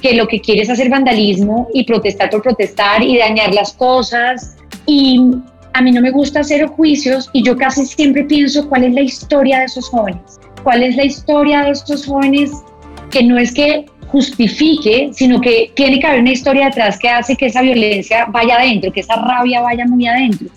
que 0.02 0.14
lo 0.14 0.30
que 0.30 0.40
quiere 0.40 0.62
es 0.62 0.70
hacer 0.70 0.90
vandalismo 0.90 1.68
y 1.74 1.84
protestar 1.84 2.30
por 2.30 2.42
protestar 2.42 3.04
y 3.04 3.18
dañar 3.18 3.54
las 3.54 3.74
cosas 3.74 4.56
y 4.86 5.20
a 5.80 5.82
mí 5.82 5.94
no 5.94 6.02
me 6.02 6.12
gusta 6.12 6.42
hacer 6.42 6.68
juicios 6.68 7.30
y 7.32 7.42
yo 7.42 7.56
casi 7.56 7.86
siempre 7.86 8.26
pienso 8.26 8.68
cuál 8.68 8.84
es 8.84 8.94
la 8.94 9.02
historia 9.02 9.60
de 9.60 9.66
esos 9.66 9.88
jóvenes, 9.88 10.38
cuál 10.62 10.84
es 10.84 10.98
la 10.98 11.06
historia 11.06 11.62
de 11.64 11.72
estos 11.72 12.06
jóvenes 12.06 12.52
que 13.10 13.24
no 13.24 13.38
es 13.38 13.54
que 13.54 13.86
justifique, 14.08 15.12
sino 15.14 15.40
que 15.40 15.72
tiene 15.76 16.00
que 16.00 16.08
haber 16.08 16.20
una 16.20 16.32
historia 16.32 16.66
detrás 16.66 17.00
que 17.00 17.08
hace 17.08 17.38
que 17.38 17.46
esa 17.46 17.62
violencia 17.62 18.26
vaya 18.26 18.58
adentro, 18.58 18.92
que 18.92 19.00
esa 19.00 19.16
rabia 19.16 19.62
vaya 19.62 19.86
muy 19.86 20.06
adentro. 20.06 20.48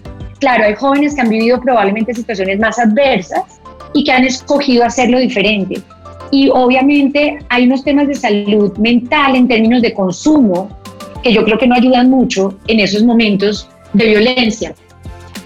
Claro, 0.41 0.65
hay 0.65 0.75
jóvenes 0.75 1.15
que 1.15 1.21
han 1.21 1.29
vivido 1.29 1.61
probablemente 1.61 2.15
situaciones 2.15 2.59
más 2.59 2.81
adversas 2.81 3.61
y 3.95 4.03
que 4.03 4.11
han 4.11 4.25
escogido 4.25 4.85
hacerlo 4.85 5.21
diferente. 5.21 5.81
Y 6.33 6.49
obviamente 6.49 7.39
hay 7.49 7.67
unos 7.67 7.85
temas 7.85 8.09
de 8.09 8.17
salud 8.17 8.77
mental 8.79 9.37
en 9.37 9.47
términos 9.47 9.83
de 9.83 9.95
consumo 9.95 10.69
que 11.23 11.33
yo 11.33 11.45
creo 11.45 11.59
que 11.59 11.69
no 11.69 11.77
ayudan 11.77 12.11
mucho 12.11 12.59
en 12.67 12.81
esos 12.81 13.05
momentos 13.05 13.69
de 13.93 14.07
violencia. 14.07 14.75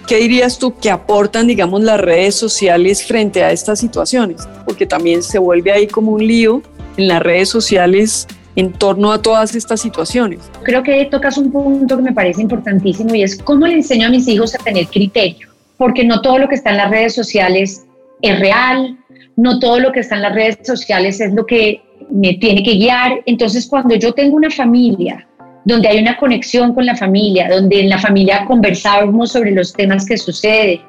¿Qué 0.06 0.18
dirías 0.18 0.60
tú 0.60 0.76
que 0.78 0.88
aportan, 0.88 1.48
digamos, 1.48 1.82
las 1.82 1.98
redes 1.98 2.36
sociales 2.36 3.04
frente 3.04 3.42
a 3.42 3.50
estas 3.50 3.80
situaciones? 3.80 4.48
Porque 4.64 4.86
también 4.86 5.20
se 5.20 5.40
vuelve 5.40 5.72
ahí 5.72 5.88
como 5.88 6.12
un 6.12 6.24
lío 6.24 6.62
en 6.96 7.08
las 7.08 7.20
redes 7.20 7.48
sociales 7.48 8.28
en 8.54 8.72
torno 8.72 9.10
a 9.12 9.20
todas 9.20 9.56
estas 9.56 9.80
situaciones. 9.80 10.48
Creo 10.62 10.84
que 10.84 11.06
tocas 11.06 11.36
un 11.38 11.50
punto 11.50 11.96
que 11.96 12.04
me 12.04 12.12
parece 12.12 12.40
importantísimo 12.40 13.16
y 13.16 13.24
es 13.24 13.36
cómo 13.36 13.66
le 13.66 13.74
enseño 13.74 14.06
a 14.06 14.10
mis 14.10 14.28
hijos 14.28 14.54
a 14.54 14.58
tener 14.58 14.86
criterio, 14.86 15.48
porque 15.76 16.04
no 16.04 16.22
todo 16.22 16.38
lo 16.38 16.48
que 16.48 16.54
está 16.54 16.70
en 16.70 16.76
las 16.76 16.90
redes 16.90 17.12
sociales 17.12 17.84
es 18.22 18.38
real, 18.38 18.96
no 19.34 19.58
todo 19.58 19.80
lo 19.80 19.90
que 19.90 20.00
está 20.00 20.14
en 20.14 20.22
las 20.22 20.34
redes 20.36 20.58
sociales 20.62 21.20
es 21.20 21.34
lo 21.34 21.44
que 21.44 21.82
me 22.10 22.34
tiene 22.34 22.62
que 22.62 22.74
guiar. 22.74 23.22
Entonces, 23.26 23.66
cuando 23.66 23.96
yo 23.96 24.12
tengo 24.12 24.36
una 24.36 24.50
familia 24.50 25.26
donde 25.66 25.88
hay 25.88 25.98
una 25.98 26.16
conexión 26.16 26.72
con 26.72 26.86
la 26.86 26.96
familia, 26.96 27.48
donde 27.50 27.80
en 27.80 27.90
la 27.90 27.98
familia 27.98 28.44
conversamos 28.46 29.32
sobre 29.32 29.50
los 29.50 29.72
temas 29.72 30.06
que 30.06 30.16
suceden, 30.16 30.80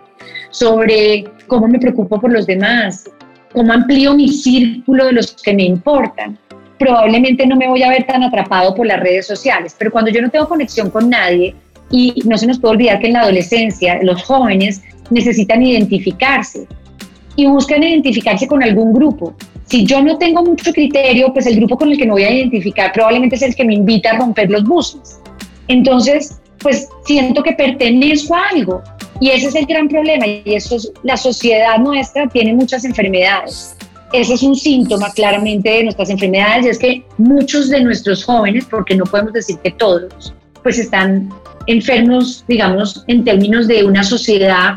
sobre 0.51 1.25
cómo 1.47 1.67
me 1.67 1.79
preocupo 1.79 2.21
por 2.21 2.31
los 2.31 2.45
demás, 2.45 3.09
cómo 3.53 3.73
amplío 3.73 4.13
mi 4.13 4.29
círculo 4.29 5.07
de 5.07 5.13
los 5.13 5.33
que 5.33 5.53
me 5.53 5.63
importan, 5.63 6.37
probablemente 6.77 7.47
no 7.47 7.55
me 7.55 7.67
voy 7.67 7.81
a 7.81 7.89
ver 7.89 8.05
tan 8.05 8.21
atrapado 8.21 8.75
por 8.75 8.85
las 8.85 8.99
redes 8.99 9.25
sociales. 9.25 9.75
Pero 9.77 9.91
cuando 9.91 10.11
yo 10.11 10.21
no 10.21 10.29
tengo 10.29 10.47
conexión 10.47 10.91
con 10.91 11.09
nadie, 11.09 11.55
y 11.89 12.21
no 12.25 12.37
se 12.37 12.47
nos 12.47 12.59
puede 12.59 12.75
olvidar 12.75 12.99
que 12.99 13.07
en 13.07 13.13
la 13.13 13.21
adolescencia 13.21 13.99
los 14.03 14.21
jóvenes 14.23 14.83
necesitan 15.09 15.63
identificarse 15.63 16.67
y 17.35 17.45
buscan 17.45 17.83
identificarse 17.83 18.47
con 18.47 18.61
algún 18.61 18.93
grupo. 18.93 19.35
Si 19.67 19.85
yo 19.85 20.01
no 20.01 20.17
tengo 20.17 20.43
mucho 20.43 20.71
criterio, 20.71 21.31
pues 21.33 21.45
el 21.45 21.57
grupo 21.57 21.77
con 21.77 21.91
el 21.91 21.97
que 21.97 22.05
me 22.05 22.11
voy 22.11 22.23
a 22.23 22.31
identificar 22.31 22.91
probablemente 22.93 23.35
es 23.35 23.41
el 23.41 23.55
que 23.55 23.65
me 23.65 23.73
invita 23.73 24.11
a 24.11 24.17
romper 24.17 24.49
los 24.49 24.63
buses. 24.63 25.19
Entonces, 25.67 26.39
pues 26.59 26.87
siento 27.05 27.43
que 27.43 27.51
pertenezco 27.53 28.35
a 28.35 28.47
algo 28.47 28.81
y 29.19 29.29
ese 29.29 29.47
es 29.47 29.55
el 29.55 29.65
gran 29.65 29.89
problema 29.89 30.25
y 30.25 30.41
eso 30.45 30.77
es, 30.77 30.91
la 31.03 31.17
sociedad 31.17 31.77
nuestra 31.79 32.27
tiene 32.27 32.53
muchas 32.53 32.85
enfermedades. 32.85 33.75
Ese 34.13 34.35
es 34.35 34.43
un 34.43 34.55
síntoma 34.55 35.11
claramente 35.11 35.69
de 35.69 35.83
nuestras 35.83 36.09
enfermedades 36.09 36.65
y 36.65 36.69
es 36.69 36.79
que 36.79 37.03
muchos 37.17 37.69
de 37.69 37.81
nuestros 37.81 38.23
jóvenes, 38.23 38.65
porque 38.69 38.95
no 38.95 39.03
podemos 39.03 39.33
decir 39.33 39.57
que 39.63 39.71
todos, 39.71 40.33
pues 40.63 40.79
están 40.79 41.29
enfermos, 41.65 42.45
digamos, 42.47 43.03
en 43.07 43.25
términos 43.25 43.67
de 43.67 43.83
una 43.83 44.03
sociedad 44.03 44.75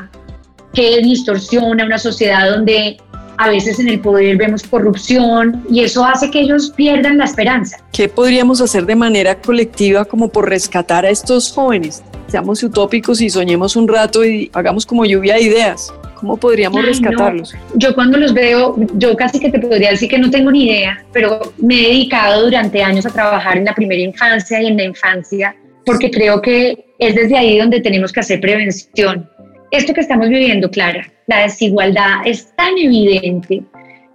que 0.75 0.99
distorsiona, 1.02 1.85
una 1.85 1.99
sociedad 1.99 2.50
donde 2.50 2.97
a 3.40 3.49
veces 3.49 3.80
en 3.80 3.88
el 3.88 4.00
poder 4.00 4.37
vemos 4.37 4.62
corrupción 4.64 5.64
y 5.70 5.80
eso 5.80 6.04
hace 6.04 6.30
que 6.30 6.40
ellos 6.40 6.75
pierdan 6.76 7.16
la 7.16 7.25
esperanza. 7.25 7.78
¿Qué 7.90 8.06
podríamos 8.06 8.61
hacer 8.61 8.85
de 8.85 8.94
manera 8.94 9.35
colectiva 9.40 10.04
como 10.04 10.28
por 10.28 10.47
rescatar 10.47 11.06
a 11.06 11.11
estos 11.11 11.50
jóvenes? 11.50 12.02
Seamos 12.26 12.62
utópicos 12.62 13.18
y 13.23 13.30
soñemos 13.30 13.76
un 13.76 13.88
rato 13.88 14.26
y 14.26 14.50
hagamos 14.52 14.85
como 14.85 15.06
lluvia 15.06 15.37
de 15.37 15.42
ideas. 15.42 15.90
¿Cómo 16.16 16.37
podríamos 16.37 16.85
rescatarlos? 16.85 17.54
Yo 17.76 17.94
cuando 17.94 18.18
los 18.18 18.35
veo, 18.35 18.76
yo 18.99 19.16
casi 19.16 19.40
que 19.40 19.50
te 19.50 19.59
podría 19.59 19.92
decir 19.92 20.11
que 20.11 20.18
no 20.18 20.30
tengo 20.30 20.50
ni 20.50 20.66
idea, 20.66 21.02
pero 21.11 21.40
me 21.56 21.76
he 21.76 21.88
dedicado 21.88 22.44
durante 22.44 22.82
años 22.82 23.06
a 23.06 23.11
trabajar 23.11 23.56
en 23.56 23.64
la 23.64 23.75
primera 23.75 24.02
infancia 24.02 24.61
y 24.61 24.66
en 24.66 24.76
la 24.76 24.85
infancia 24.85 25.56
porque 25.87 26.11
creo 26.11 26.42
que 26.42 26.92
es 26.99 27.14
desde 27.14 27.38
ahí 27.38 27.59
donde 27.59 27.80
tenemos 27.80 28.12
que 28.12 28.20
hacer 28.20 28.38
prevención 28.38 29.26
esto 29.70 29.94
que 29.94 30.00
estamos 30.00 30.28
viviendo, 30.28 30.68
Clara, 30.70 31.06
la 31.30 31.42
desigualdad 31.42 32.26
es 32.26 32.54
tan 32.56 32.76
evidente, 32.76 33.62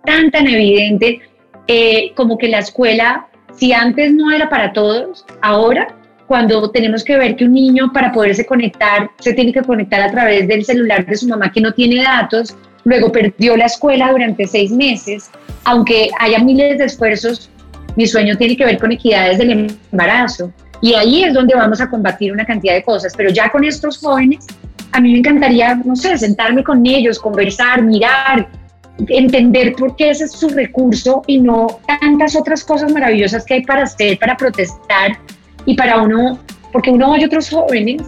tan, 0.05 0.29
tan 0.31 0.48
evidente, 0.48 1.22
eh, 1.67 2.12
como 2.13 2.38
que 2.38 2.50
la 2.50 2.60
escuela, 2.60 3.27
si 3.55 3.72
antes 3.72 4.13
no 4.13 4.31
era 4.31 4.50
para 4.50 4.74
todos, 4.74 5.25
ahora 5.41 5.88
cuando 6.27 6.69
tenemos 6.72 7.03
que 7.05 7.17
ver 7.17 7.38
que 7.38 7.45
un 7.45 7.53
niño 7.53 7.91
para 7.93 8.12
poderse 8.12 8.45
conectar 8.45 9.10
se 9.19 9.34
tiene 9.34 9.53
que 9.53 9.62
conectar 9.62 10.01
a 10.01 10.12
través 10.12 10.48
del 10.48 10.65
celular 10.65 11.05
de 11.05 11.15
su 11.15 11.27
mamá 11.27 11.51
que 11.53 11.62
no 11.62 11.72
tiene 11.74 12.03
datos, 12.03 12.53
luego 12.84 13.12
perdió 13.12 13.55
la 13.55 13.67
escuela 13.67 14.12
durante 14.12 14.45
seis 14.45 14.72
meses, 14.72 15.31
aunque 15.63 16.10
haya 16.19 16.39
miles 16.39 16.77
de 16.77 16.86
esfuerzos, 16.86 17.50
mi 17.95 18.07
sueño 18.07 18.36
tiene 18.38 18.57
que 18.57 18.65
ver 18.65 18.77
con 18.77 18.91
equidades 18.91 19.38
del 19.38 19.69
embarazo. 19.91 20.51
Y 20.81 20.93
ahí 20.95 21.24
es 21.24 21.34
donde 21.34 21.55
vamos 21.55 21.79
a 21.79 21.89
combatir 21.89 22.34
una 22.34 22.45
cantidad 22.45 22.74
de 22.74 22.84
cosas, 22.84 23.13
pero 23.15 23.29
ya 23.29 23.50
con 23.50 23.63
estos 23.63 24.00
jóvenes 24.00 24.45
a 24.96 25.02
mí 25.02 25.12
me 25.12 25.18
encantaría, 25.18 25.75
no 25.84 25.94
sé, 25.94 26.18
sentarme 26.18 26.64
con 26.64 26.86
ellos, 26.86 27.20
conversar, 27.20 27.84
mirar, 27.84 28.48
entender 29.10 29.75
por 29.75 29.94
qué 29.98 30.12
ese 30.12 30.24
es 30.24 30.32
su 30.32 30.48
recurso 30.48 31.22
y 31.28 31.38
no 31.38 31.68
tantas 31.86 32.34
otras 32.38 32.64
cosas 32.64 32.94
maravillosas 32.94 33.44
que 33.44 33.56
hay 33.56 33.66
para 33.66 33.84
hacer, 33.84 34.18
para 34.18 34.38
protestar 34.38 35.18
y 35.66 35.75
para 35.75 36.02
uno, 36.02 36.40
porque 36.72 36.92
uno 36.92 37.12
oye 37.12 37.25
otros 37.25 37.50
jóvenes 37.50 38.04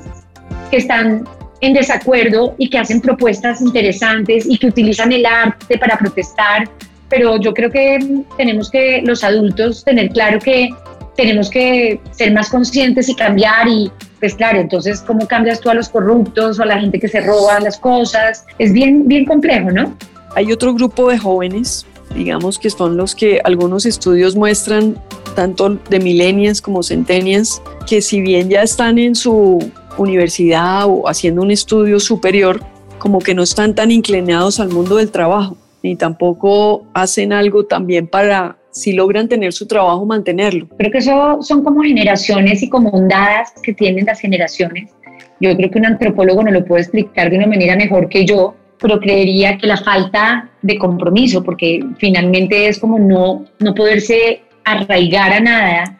que 0.71 0.77
están 0.77 1.27
en 1.59 1.73
desacuerdo 1.73 2.55
y 2.57 2.69
que 2.69 2.77
hacen 2.77 3.01
propuestas 3.01 3.59
interesantes 3.59 4.45
y 4.47 4.57
que 4.57 4.67
utilizan 4.67 5.11
el 5.11 5.25
arte 5.25 5.77
para 5.77 5.97
protestar, 5.97 6.69
pero 7.09 7.37
yo 7.37 7.53
creo 7.53 7.69
que 7.69 7.99
tenemos 8.37 8.71
que 8.71 9.01
los 9.03 9.25
adultos 9.25 9.83
tener 9.83 10.09
claro 10.11 10.39
que 10.39 10.69
tenemos 11.17 11.49
que 11.49 11.99
ser 12.11 12.31
más 12.31 12.49
conscientes 12.49 13.09
y 13.09 13.15
cambiar 13.15 13.67
y 13.67 13.91
pues 14.19 14.35
claro, 14.35 14.59
entonces 14.59 15.01
cómo 15.01 15.27
cambias 15.27 15.59
tú 15.59 15.69
a 15.69 15.73
los 15.73 15.89
corruptos 15.89 16.59
o 16.59 16.63
a 16.63 16.65
la 16.65 16.79
gente 16.79 16.99
que 16.99 17.07
se 17.07 17.21
roba 17.21 17.59
las 17.59 17.77
cosas, 17.77 18.45
es 18.57 18.73
bien, 18.73 19.07
bien 19.07 19.25
complejo, 19.25 19.71
¿no? 19.71 19.95
Hay 20.35 20.51
otro 20.51 20.73
grupo 20.73 21.09
de 21.09 21.17
jóvenes, 21.17 21.85
digamos 22.15 22.57
que 22.59 22.69
son 22.69 22.97
los 22.97 23.15
que 23.15 23.41
algunos 23.43 23.85
estudios 23.85 24.35
muestran, 24.35 24.97
tanto 25.35 25.77
de 25.89 25.99
milenias 25.99 26.61
como 26.61 26.81
centenias, 26.81 27.61
que 27.87 28.01
si 28.01 28.21
bien 28.21 28.49
ya 28.49 28.63
están 28.63 28.97
en 28.97 29.15
su 29.15 29.59
universidad 29.97 30.85
o 30.87 31.07
haciendo 31.07 31.41
un 31.41 31.51
estudio 31.51 31.99
superior, 31.99 32.61
como 32.97 33.19
que 33.19 33.35
no 33.35 33.43
están 33.43 33.75
tan 33.75 33.91
inclinados 33.91 34.59
al 34.59 34.69
mundo 34.69 34.95
del 34.95 35.11
trabajo, 35.11 35.57
ni 35.83 35.95
tampoco 35.95 36.85
hacen 36.93 37.33
algo 37.33 37.65
también 37.65 38.07
para 38.07 38.57
si 38.77 38.93
logran 38.93 39.27
tener 39.27 39.53
su 39.53 39.67
trabajo, 39.67 40.05
mantenerlo. 40.05 40.67
Creo 40.77 40.91
que 40.91 40.99
eso 40.99 41.39
son 41.41 41.63
como 41.63 41.81
generaciones 41.81 42.61
y 42.61 42.69
como 42.69 42.89
ondadas 42.89 43.53
que 43.63 43.73
tienen 43.73 44.05
las 44.05 44.19
generaciones. 44.19 44.91
Yo 45.39 45.55
creo 45.55 45.69
que 45.71 45.79
un 45.79 45.85
antropólogo 45.85 46.43
no 46.43 46.51
lo 46.51 46.65
puede 46.65 46.83
explicar 46.83 47.29
de 47.29 47.37
una 47.37 47.47
manera 47.47 47.75
mejor 47.75 48.07
que 48.09 48.25
yo, 48.25 48.55
pero 48.79 48.99
creería 48.99 49.57
que 49.57 49.67
la 49.67 49.77
falta 49.77 50.49
de 50.61 50.77
compromiso, 50.77 51.43
porque 51.43 51.83
finalmente 51.97 52.67
es 52.67 52.79
como 52.79 52.99
no, 52.99 53.45
no 53.59 53.73
poderse 53.73 54.41
arraigar 54.63 55.33
a 55.33 55.39
nada, 55.39 55.97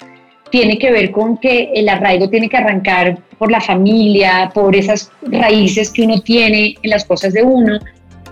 tiene 0.51 0.77
que 0.77 0.91
ver 0.91 1.11
con 1.11 1.37
que 1.37 1.71
el 1.73 1.89
arraigo 1.89 2.29
tiene 2.29 2.49
que 2.49 2.57
arrancar 2.57 3.17
por 3.37 3.51
la 3.51 3.61
familia, 3.61 4.51
por 4.53 4.75
esas 4.75 5.11
raíces 5.23 5.91
que 5.91 6.03
uno 6.03 6.21
tiene 6.21 6.75
en 6.81 6.89
las 6.89 7.05
cosas 7.05 7.33
de 7.33 7.43
uno, 7.43 7.79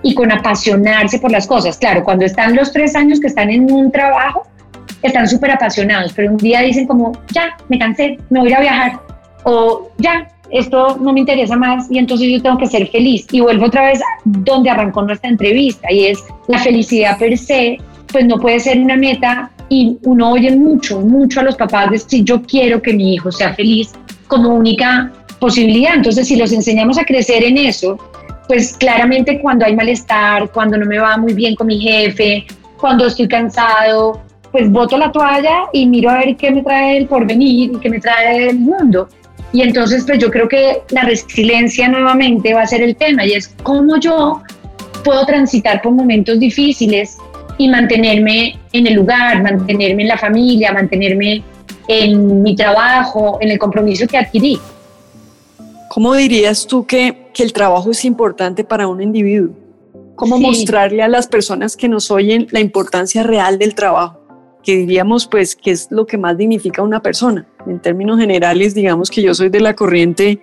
y 0.04 0.14
con 0.14 0.32
apasionarse 0.32 1.20
por 1.20 1.32
las 1.32 1.48
cosas. 1.48 1.78
Claro, 1.78 2.04
cuando 2.04 2.25
están 2.25 2.56
los 2.56 2.72
tres 2.72 2.96
años 2.96 3.20
que 3.20 3.28
están 3.28 3.50
en 3.50 3.72
un 3.72 3.92
trabajo, 3.92 4.44
están 5.02 5.28
súper 5.28 5.52
apasionados, 5.52 6.14
pero 6.14 6.32
un 6.32 6.38
día 6.38 6.62
dicen 6.62 6.88
como, 6.88 7.12
ya, 7.34 7.56
me 7.70 7.78
cansé, 7.78 8.18
me 8.30 8.40
voy 8.40 8.54
a 8.54 8.60
viajar, 8.60 9.00
o 9.44 9.92
ya, 9.98 10.28
esto 10.52 10.98
no 11.02 11.14
me 11.14 11.22
interesa 11.22 11.56
más 11.56 11.90
y 11.90 11.98
entonces 11.98 12.30
yo 12.30 12.42
tengo 12.42 12.58
que 12.58 12.68
ser 12.68 12.88
feliz. 12.88 13.25
Y 13.32 13.42
vuelvo 13.42 13.66
otra 13.66 13.88
vez 13.88 14.02
donde 14.24 14.70
arrancó 14.70 15.02
nuestra 15.02 15.30
entrevista 15.30 15.92
y 15.92 16.08
es 16.08 16.20
la 16.48 16.60
felicidad 16.60 17.18
per 17.18 17.38
se, 17.38 17.78
pues 18.12 18.25
no 18.25 18.38
puede 18.38 18.60
ser 18.60 18.80
una 18.80 18.96
meta 18.96 19.52
y 19.70 19.98
uno 20.04 20.32
oye 20.32 20.56
mucho, 20.56 21.02
mucho 21.02 21.40
a 21.40 21.44
los 21.44 21.56
papás 21.56 21.92
decir 21.92 22.24
yo 22.24 22.42
quiero 22.44 22.82
que 22.82 22.94
mi 22.94 23.16
hijo 23.16 23.32
sea 23.32 23.54
feliz 23.54 23.92
como 24.28 24.50
única 24.50 25.12
posibilidad. 25.40 25.96
Entonces 25.96 26.28
si 26.28 26.36
los 26.36 26.52
enseñamos 26.52 26.98
a 26.98 27.06
crecer 27.06 27.44
en 27.44 27.58
eso, 27.58 27.98
pues 28.48 28.78
claramente 28.78 29.40
cuando 29.42 29.66
hay 29.66 29.75
malestar, 29.75 30.50
cuando 30.52 30.78
no 30.78 30.86
me 30.86 31.00
va 31.00 31.18
muy 31.18 31.34
bien 31.34 31.56
con 31.56 31.68
mi 31.68 31.80
jefe, 31.80 32.46
cuando 32.78 33.08
estoy 33.08 33.28
cansado, 33.28 34.22
pues 34.52 34.70
boto 34.72 34.98
la 34.98 35.12
toalla 35.12 35.64
y 35.74 35.86
miro 35.86 36.10
a 36.10 36.20
ver 36.20 36.36
qué 36.36 36.52
me 36.52 36.64
trae 36.64 36.98
el 36.98 37.08
porvenir 37.08 37.72
y 37.74 37.80
qué 37.80 37.90
me 37.90 38.00
trae 38.00 38.50
el 38.50 38.60
mundo. 38.60 39.10
Y 39.52 39.62
entonces, 39.62 40.04
pues 40.06 40.20
yo 40.20 40.30
creo 40.30 40.48
que 40.48 40.82
la 40.90 41.04
resiliencia 41.04 41.88
nuevamente 41.88 42.54
va 42.54 42.64
a 42.64 42.68
ser 42.68 42.82
el 42.82 42.96
tema 42.96 43.25
y 43.25 43.34
es 43.34 43.56
cómo 43.64 43.98
yo 43.98 44.42
puedo 45.04 45.25
transitar 45.25 45.82
por 45.82 45.94
momentos 45.94 46.40
difíciles 46.40 47.18
y 47.58 47.70
mantenerme 47.70 48.60
en 48.74 48.88
el 48.88 48.96
lugar, 48.96 49.42
mantenerme 49.42 50.04
en 50.04 50.10
la 50.10 50.18
familia, 50.18 50.74
mantenerme 50.74 51.42
en 51.88 52.42
mi 52.42 52.56
trabajo, 52.56 53.38
en 53.42 53.52
el 53.52 53.60
compromiso 53.60 54.08
que 54.08 54.18
adquirí. 54.18 54.60
¿Cómo 55.96 56.14
dirías 56.14 56.68
tú 56.68 56.86
que, 56.86 57.30
que 57.34 57.42
el 57.42 57.54
trabajo 57.54 57.92
es 57.92 58.04
importante 58.04 58.66
para 58.66 58.86
un 58.86 59.02
individuo? 59.02 59.56
¿Cómo 60.16 60.38
mostrarle 60.38 61.02
a 61.02 61.08
las 61.08 61.25
personas 61.25 61.78
que 61.78 61.88
nos 61.88 62.12
oyen 62.12 62.48
la 62.52 62.60
importancia 62.60 63.24
real 63.24 63.58
del 63.58 63.75
trabajo? 63.75 64.20
Que 64.62 64.75
diríamos, 64.75 65.25
pues, 65.25 65.56
que 65.56 65.72
es 65.72 65.88
lo 65.92 66.06
que 66.06 66.18
más 66.18 66.36
dignifica 66.36 66.82
a 66.82 66.84
una 66.84 67.02
persona. 67.02 67.48
En 67.66 67.80
términos 67.80 68.20
generales, 68.20 68.75
digamos 68.75 69.10
que 69.10 69.22
yo 69.22 69.34
soy 69.34 69.48
de 69.48 69.62
la 69.62 69.74
corriente 69.74 70.42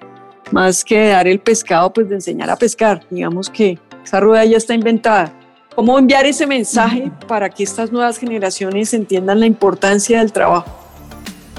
más 0.52 0.82
que 0.86 1.08
dar 1.08 1.28
el 1.28 1.38
pescado, 1.38 1.92
pues 1.92 2.08
de 2.08 2.14
enseñar 2.14 2.48
a 2.48 2.56
pescar. 2.56 3.02
Digamos 3.10 3.50
que 3.50 3.78
esa 4.02 4.20
rueda 4.20 4.46
ya 4.46 4.56
está 4.56 4.72
inventada. 4.72 5.38
¿Cómo 5.74 5.98
enviar 5.98 6.24
ese 6.24 6.46
mensaje 6.46 7.12
para 7.28 7.50
que 7.50 7.64
estas 7.64 7.92
nuevas 7.92 8.16
generaciones 8.16 8.94
entiendan 8.94 9.40
la 9.40 9.44
importancia 9.44 10.20
del 10.20 10.32
trabajo? 10.32 10.78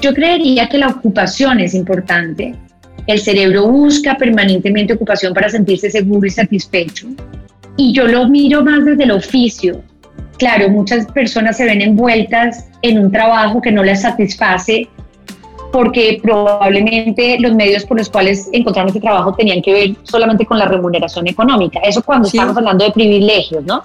Yo 0.00 0.12
creería 0.12 0.68
que 0.68 0.78
la 0.78 0.88
ocupación 0.88 1.60
es 1.60 1.74
importante. 1.74 2.56
El 3.06 3.18
cerebro 3.18 3.68
busca 3.68 4.16
permanentemente 4.16 4.94
ocupación 4.94 5.34
para 5.34 5.48
sentirse 5.48 5.90
seguro 5.90 6.26
y 6.26 6.30
satisfecho. 6.30 7.08
Y 7.76 7.92
yo 7.92 8.06
lo 8.06 8.28
miro 8.28 8.64
más 8.64 8.84
desde 8.84 9.04
el 9.04 9.10
oficio. 9.10 9.82
Claro, 10.38 10.68
muchas 10.68 11.06
personas 11.06 11.56
se 11.56 11.64
ven 11.64 11.82
envueltas 11.82 12.68
en 12.82 12.98
un 12.98 13.12
trabajo 13.12 13.60
que 13.60 13.72
no 13.72 13.82
les 13.82 14.02
satisface 14.02 14.88
porque 15.74 16.20
probablemente 16.22 17.36
los 17.40 17.52
medios 17.52 17.84
por 17.84 17.98
los 17.98 18.08
cuales 18.08 18.48
encontraron 18.52 18.90
ese 18.90 19.00
trabajo 19.00 19.34
tenían 19.34 19.60
que 19.60 19.72
ver 19.72 19.96
solamente 20.04 20.46
con 20.46 20.56
la 20.56 20.66
remuneración 20.66 21.26
económica. 21.26 21.80
Eso 21.80 22.00
cuando 22.00 22.28
estamos 22.28 22.56
hablando 22.56 22.84
de 22.84 22.92
privilegios, 22.92 23.64
¿no? 23.64 23.82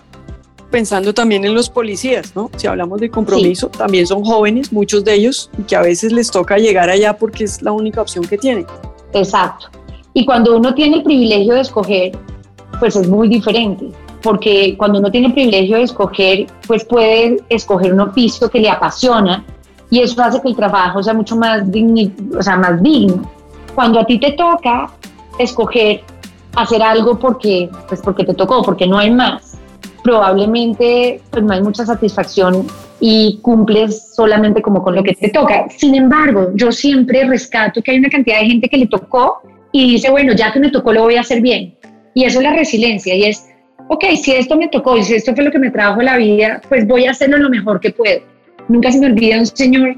Pensando 0.69 1.15
también 1.15 1.45
en 1.45 1.55
los 1.55 1.67
policías, 1.67 2.35
¿no? 2.35 2.51
Si 2.57 2.67
hablamos 2.67 2.99
de 2.99 3.09
compromiso, 3.09 3.69
también 3.69 4.05
son 4.05 4.23
jóvenes, 4.23 4.71
muchos 4.71 5.03
de 5.03 5.15
ellos, 5.15 5.49
y 5.57 5.63
que 5.63 5.75
a 5.75 5.81
veces 5.81 6.11
les 6.11 6.29
toca 6.29 6.59
llegar 6.59 6.91
allá 6.91 7.13
porque 7.13 7.45
es 7.45 7.63
la 7.63 7.71
única 7.71 8.03
opción 8.03 8.23
que 8.23 8.37
tienen. 8.37 8.67
Exacto. 9.13 9.67
Y 10.13 10.25
cuando 10.25 10.55
uno 10.57 10.73
tiene 10.73 10.97
el 10.97 11.03
privilegio 11.03 11.55
de 11.55 11.61
escoger, 11.61 12.17
pues 12.79 12.95
es 12.95 13.07
muy 13.07 13.27
diferente, 13.27 13.91
porque 14.21 14.75
cuando 14.77 14.99
uno 14.99 15.11
tiene 15.11 15.27
el 15.27 15.33
privilegio 15.33 15.77
de 15.77 15.83
escoger, 15.83 16.47
pues 16.67 16.83
puede 16.85 17.37
escoger 17.49 17.93
un 17.93 18.01
oficio 18.01 18.49
que 18.49 18.59
le 18.59 18.69
apasiona 18.69 19.43
y 19.89 19.99
eso 19.99 20.21
hace 20.21 20.41
que 20.41 20.49
el 20.49 20.55
trabajo 20.55 21.01
sea 21.01 21.13
mucho 21.13 21.35
más, 21.35 21.69
digno, 21.71 22.11
o 22.37 22.41
sea, 22.41 22.57
más 22.57 22.81
digno. 22.81 23.29
Cuando 23.73 23.99
a 23.99 24.05
ti 24.05 24.19
te 24.19 24.33
toca 24.33 24.91
escoger 25.37 26.03
hacer 26.55 26.81
algo 26.81 27.17
porque, 27.17 27.69
pues 27.87 28.01
porque 28.01 28.23
te 28.23 28.33
tocó, 28.33 28.61
porque 28.61 28.87
no 28.87 28.97
hay 28.97 29.11
más, 29.11 29.57
probablemente 30.03 31.21
pues 31.29 31.43
no 31.43 31.53
hay 31.53 31.61
mucha 31.61 31.85
satisfacción 31.85 32.67
y 32.99 33.39
cumples 33.41 34.13
solamente 34.15 34.61
como 34.61 34.83
con 34.83 34.95
lo 34.95 35.03
que 35.03 35.13
te 35.13 35.29
toca. 35.29 35.67
Sin 35.69 35.95
embargo, 35.95 36.51
yo 36.55 36.71
siempre 36.71 37.25
rescato 37.25 37.81
que 37.81 37.91
hay 37.91 37.99
una 37.99 38.09
cantidad 38.09 38.39
de 38.39 38.47
gente 38.47 38.69
que 38.69 38.77
le 38.77 38.87
tocó 38.87 39.41
y 39.71 39.93
dice, 39.93 40.09
bueno, 40.09 40.33
ya 40.33 40.51
que 40.51 40.59
me 40.59 40.69
tocó, 40.69 40.91
lo 40.91 41.03
voy 41.03 41.15
a 41.15 41.21
hacer 41.21 41.41
bien. 41.41 41.75
Y 42.13 42.25
eso 42.25 42.39
es 42.39 42.43
la 42.43 42.53
resiliencia 42.53 43.15
y 43.15 43.25
es, 43.25 43.47
ok, 43.87 44.05
si 44.21 44.31
esto 44.33 44.57
me 44.57 44.67
tocó 44.67 44.97
y 44.97 45.03
si 45.03 45.15
esto 45.15 45.33
fue 45.33 45.43
lo 45.43 45.51
que 45.51 45.59
me 45.59 45.71
trajo 45.71 46.01
la 46.01 46.17
vida, 46.17 46.61
pues 46.67 46.87
voy 46.87 47.05
a 47.05 47.11
hacerlo 47.11 47.37
lo 47.37 47.49
mejor 47.49 47.79
que 47.79 47.91
puedo. 47.91 48.21
Nunca 48.67 48.91
se 48.91 48.99
me 48.99 49.07
olvida 49.07 49.39
un 49.39 49.45
señor 49.45 49.95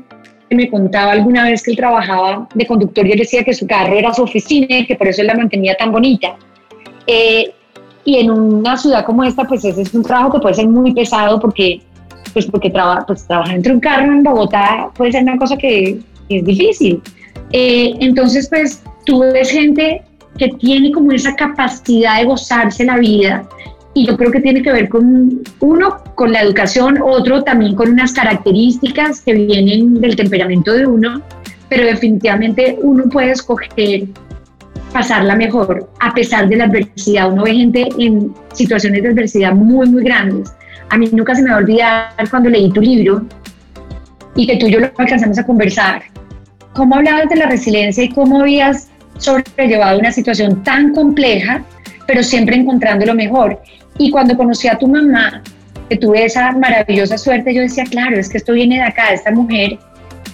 que 0.50 0.56
me 0.56 0.70
contaba 0.70 1.14
alguna 1.14 1.46
vez 1.46 1.64
que 1.64 1.72
él 1.72 1.78
trabajaba 1.78 2.48
de 2.54 2.66
conductor 2.66 3.08
y 3.08 3.14
él 3.14 3.20
decía 3.20 3.44
que 3.44 3.54
su 3.54 3.66
carro 3.66 3.94
era 3.94 4.14
su 4.14 4.24
oficina 4.24 4.80
y 4.80 4.86
que 4.86 4.96
por 4.96 5.08
eso 5.08 5.22
él 5.22 5.28
la 5.28 5.36
mantenía 5.36 5.76
tan 5.76 5.92
bonita. 5.92 6.36
Eh, 7.08 7.52
y 8.04 8.18
en 8.18 8.32
una 8.32 8.78
ciudad 8.78 9.06
como 9.06 9.24
esta, 9.24 9.44
pues 9.46 9.64
ese 9.64 9.82
es 9.82 9.94
un 9.94 10.04
trabajo 10.04 10.34
que 10.34 10.40
puede 10.40 10.56
ser 10.56 10.68
muy 10.68 10.94
pesado 10.94 11.40
porque, 11.40 11.82
pues 12.34 12.46
porque 12.46 12.70
traba, 12.70 13.06
pues, 13.06 13.26
trabajar 13.28 13.56
entre 13.56 13.74
un 13.74 13.80
carro 13.80 14.12
en 14.12 14.24
Bogotá 14.24 14.90
puede 14.96 15.12
ser 15.12 15.24
una 15.24 15.38
cosa 15.38 15.58
que, 15.58 16.00
es 16.30 16.46
difícil. 16.46 17.02
Eh, 17.52 17.94
entonces, 18.00 18.48
pues 18.48 18.82
tú 19.06 19.20
ves 19.20 19.50
gente 19.50 20.02
que 20.38 20.48
tiene 20.60 20.92
como 20.92 21.12
esa 21.12 21.36
capacidad 21.36 22.20
de 22.20 22.26
gozarse 22.26 22.86
la 22.86 22.98
vida 22.98 23.44
y 23.94 24.06
yo 24.06 24.16
creo 24.16 24.32
que 24.32 24.40
tiene 24.40 24.62
que 24.62 24.72
ver 24.72 24.88
con 24.88 25.42
uno, 25.60 25.98
con 26.16 26.32
la 26.32 26.42
educación, 26.42 27.00
otro 27.04 27.44
también 27.44 27.76
con 27.76 27.90
unas 27.90 28.14
características 28.14 29.22
que 29.22 29.34
vienen 29.34 30.00
del 30.00 30.16
temperamento 30.16 30.72
de 30.72 30.88
uno, 30.88 31.22
pero 31.68 31.86
definitivamente 31.86 32.80
uno 32.82 33.10
puede 33.10 33.32
escoger 33.32 34.08
pasarla 34.94 35.36
mejor 35.36 35.90
a 36.00 36.14
pesar 36.14 36.48
de 36.50 36.58
la 36.58 36.66
adversidad. 36.66 37.32
Uno 37.32 37.44
ve 37.44 37.54
gente 37.54 37.88
en 37.98 38.34
situaciones 38.54 39.04
de 39.04 39.10
adversidad 39.10 39.54
muy, 39.54 39.90
muy 39.90 40.04
grandes. 40.04 40.54
A 40.92 40.98
mí 40.98 41.10
nunca 41.14 41.34
se 41.34 41.42
me 41.42 41.50
va 41.50 41.56
a 41.56 41.60
olvidar 41.60 42.30
cuando 42.30 42.50
leí 42.50 42.70
tu 42.70 42.82
libro 42.82 43.26
y 44.36 44.46
que 44.46 44.58
tú 44.58 44.68
y 44.68 44.72
yo 44.72 44.82
lo 44.82 44.92
alcanzamos 44.98 45.40
a 45.40 45.46
conversar. 45.46 46.04
¿Cómo 46.74 46.96
hablabas 46.96 47.30
de 47.30 47.38
la 47.38 47.46
resiliencia 47.46 48.04
y 48.04 48.10
cómo 48.10 48.42
habías 48.42 48.90
sobrellevado 49.18 50.00
una 50.00 50.12
situación 50.12 50.62
tan 50.64 50.94
compleja, 50.94 51.64
pero 52.08 52.22
siempre 52.22 52.58
encontrando 52.58 53.06
lo 53.06 53.16
mejor? 53.16 53.62
Y 53.98 54.12
cuando 54.12 54.36
conocí 54.36 54.68
a 54.68 54.78
tu 54.78 54.88
mamá, 54.88 55.42
que 55.90 55.96
tuve 55.96 56.26
esa 56.26 56.52
maravillosa 56.52 57.18
suerte, 57.18 57.54
yo 57.54 57.62
decía, 57.62 57.86
claro, 57.86 58.18
es 58.18 58.28
que 58.28 58.40
esto 58.40 58.52
viene 58.52 58.76
de 58.76 58.84
acá, 58.84 59.14
esta 59.14 59.32
mujer, 59.32 59.80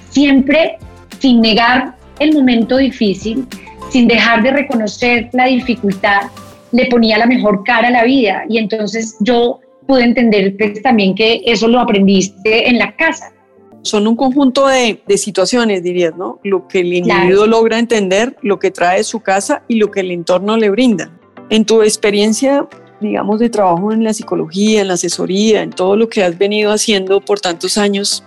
siempre 0.09 0.79
sin 1.19 1.39
negar 1.41 1.93
el 2.17 2.33
momento 2.33 2.77
difícil, 2.77 3.45
sin 3.91 4.07
dejar 4.07 4.41
de 4.41 4.51
reconocer 4.51 5.29
la 5.33 5.45
dificultad, 5.45 6.21
le 6.71 6.87
ponía 6.87 7.19
la 7.19 7.27
mejor 7.27 7.63
cara 7.63 7.89
a 7.89 7.91
la 7.91 8.03
vida. 8.03 8.43
Y 8.49 8.57
entonces 8.57 9.17
yo 9.19 9.59
pude 9.87 10.03
entender 10.03 10.55
pues, 10.57 10.81
también 10.81 11.15
que 11.15 11.41
eso 11.45 11.67
lo 11.67 11.79
aprendiste 11.79 12.69
en 12.69 12.77
la 12.77 12.95
casa. 12.95 13.33
Son 13.81 14.05
un 14.05 14.15
conjunto 14.15 14.67
de, 14.67 15.01
situaciones, 15.15 15.81
dirías, 15.81 16.15
¿no? 16.15 16.39
Lo 16.43 16.67
que 16.67 16.81
el 16.81 16.93
individuo 16.93 17.47
logra 17.47 17.79
entender, 17.79 18.35
lo 18.41 18.59
que 18.59 18.69
trae 18.69 19.03
su 19.03 19.21
casa 19.21 19.63
y 19.67 19.75
lo 19.75 19.89
que 19.91 20.01
el 20.01 20.11
entorno 20.11 20.57
le 20.57 20.69
brinda. 20.69 21.09
En 21.49 21.63
tu 21.63 21.81
experiencia, 21.81 22.67
digamos, 22.99 23.39
de 23.39 23.49
trabajo 23.49 23.93
en 23.93 24.03
la 24.03 24.13
psicología, 24.13 24.81
en 24.81 24.89
la 24.89 24.95
asesoría, 24.95 25.61
en 25.61 25.69
todo 25.69 25.95
lo 25.95 26.09
que 26.09 26.23
has 26.23 26.37
venido 26.37 26.73
haciendo 26.73 27.21
por 27.21 27.39
tantos 27.39 27.77
años, 27.77 28.23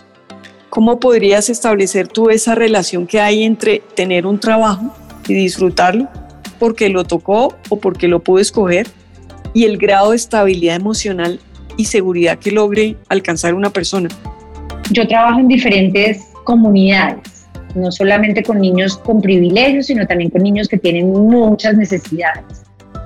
¿cómo 0.71 0.99
podrías 0.99 1.51
establecer 1.51 2.09
tú 2.09 2.31
esa 2.31 2.55
relación 2.55 3.07
que 3.07 3.21
hay 3.21 3.43
entre 3.43 3.83
tener 3.95 4.25
un 4.25 4.41
trabajo 4.41 4.95
y 5.29 5.35
disfrutarlo 5.35 6.09
porque 6.59 6.89
lo 6.89 7.05
tocó 7.05 7.55
o 7.69 7.77
porque 7.77 8.09
lo 8.09 8.21
pudo 8.21 8.39
escoger 8.39 8.87
y 9.53 9.65
el 9.65 9.79
grado 9.79 10.11
de 10.11 10.17
estabilidad 10.17 10.77
emocional 10.77 11.41
y 11.77 11.85
seguridad 11.85 12.39
que 12.39 12.51
logre 12.51 12.97
alcanzar 13.09 13.55
una 13.55 13.71
persona? 13.71 14.09
Yo 14.91 15.07
trabajo 15.07 15.41
en 15.41 15.49
diferentes 15.49 16.29
comunidades, 16.45 17.47
no 17.75 17.93
solamente 17.93 18.43
con 18.43 18.61
niños 18.61 18.99
con 18.99 19.21
privilegios, 19.21 19.87
sino 19.87 20.07
también 20.07 20.31
con 20.31 20.43
niños 20.43 20.69
que 20.69 20.79
tienen 20.79 21.11
muchas 21.11 21.77
necesidades. 21.77 22.45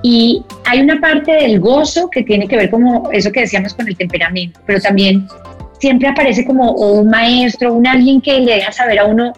Y 0.03 0.43
hay 0.65 0.81
una 0.81 0.99
parte 0.99 1.31
del 1.31 1.59
gozo 1.59 2.09
que 2.09 2.23
tiene 2.23 2.47
que 2.47 2.55
ver 2.55 2.69
como 2.69 3.09
eso 3.11 3.31
que 3.31 3.41
decíamos 3.41 3.73
con 3.73 3.87
el 3.87 3.95
temperamento, 3.95 4.59
pero 4.65 4.79
también 4.79 5.27
siempre 5.79 6.07
aparece 6.07 6.45
como 6.45 6.71
un 6.71 7.09
maestro, 7.09 7.73
un 7.73 7.87
alguien 7.87 8.21
que 8.21 8.39
le 8.39 8.55
deja 8.55 8.71
saber 8.71 8.99
a 8.99 9.05
uno 9.05 9.33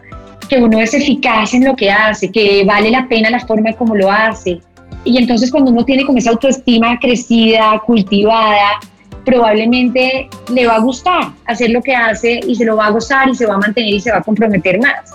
que 0.47 0.57
uno 0.57 0.79
es 0.79 0.93
eficaz 0.93 1.53
en 1.53 1.65
lo 1.65 1.75
que 1.75 1.91
hace, 1.91 2.31
que 2.31 2.63
vale 2.65 2.89
la 2.89 3.07
pena 3.07 3.29
la 3.29 3.39
forma 3.39 3.73
como 3.73 3.95
lo 3.95 4.11
hace. 4.11 4.59
Y 5.03 5.17
entonces 5.17 5.51
cuando 5.51 5.71
uno 5.71 5.85
tiene 5.85 6.05
como 6.05 6.17
esa 6.17 6.31
autoestima 6.31 6.97
crecida, 6.99 7.81
cultivada, 7.85 8.79
probablemente 9.27 10.29
le 10.53 10.65
va 10.65 10.75
a 10.75 10.79
gustar 10.79 11.31
hacer 11.47 11.71
lo 11.71 11.81
que 11.81 11.93
hace 11.93 12.39
y 12.47 12.55
se 12.55 12.63
lo 12.63 12.77
va 12.77 12.85
a 12.85 12.91
gozar 12.91 13.27
y 13.27 13.35
se 13.35 13.45
va 13.45 13.55
a 13.55 13.57
mantener 13.57 13.95
y 13.95 13.99
se 13.99 14.09
va 14.09 14.19
a 14.19 14.23
comprometer 14.23 14.79
más. 14.79 15.13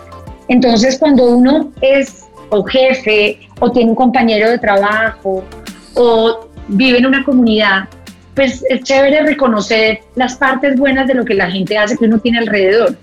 Entonces 0.49 0.99
cuando 0.99 1.31
uno 1.31 1.73
es 1.81 2.27
o 2.51 2.63
jefe 2.63 3.39
o 3.61 3.73
tiene 3.73 3.89
un 3.89 3.97
compañero 3.97 4.51
de 4.51 4.59
trabajo 4.59 5.43
o 5.95 6.47
vive 6.69 6.99
en 6.99 7.07
una 7.07 7.25
comunidad, 7.25 7.89
pues 8.35 8.63
es 8.69 8.83
chévere 8.83 9.23
reconocer 9.23 10.01
las 10.15 10.37
partes 10.37 10.79
buenas 10.79 11.07
de 11.07 11.15
lo 11.15 11.25
que 11.25 11.33
la 11.33 11.51
gente 11.51 11.79
hace 11.79 11.97
que 11.97 12.05
uno 12.05 12.19
tiene 12.19 12.41
alrededor, 12.41 12.95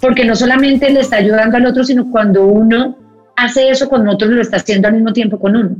porque 0.00 0.24
no 0.24 0.34
solamente 0.34 0.88
le 0.88 1.00
está 1.00 1.16
ayudando 1.16 1.58
al 1.58 1.66
otro, 1.66 1.84
sino 1.84 2.10
cuando 2.10 2.46
uno 2.46 2.96
hace 3.36 3.68
eso 3.68 3.90
con 3.90 4.08
otros, 4.08 4.30
lo 4.30 4.40
está 4.40 4.56
haciendo 4.56 4.88
al 4.88 4.94
mismo 4.94 5.12
tiempo 5.12 5.38
con 5.38 5.56
uno. 5.56 5.76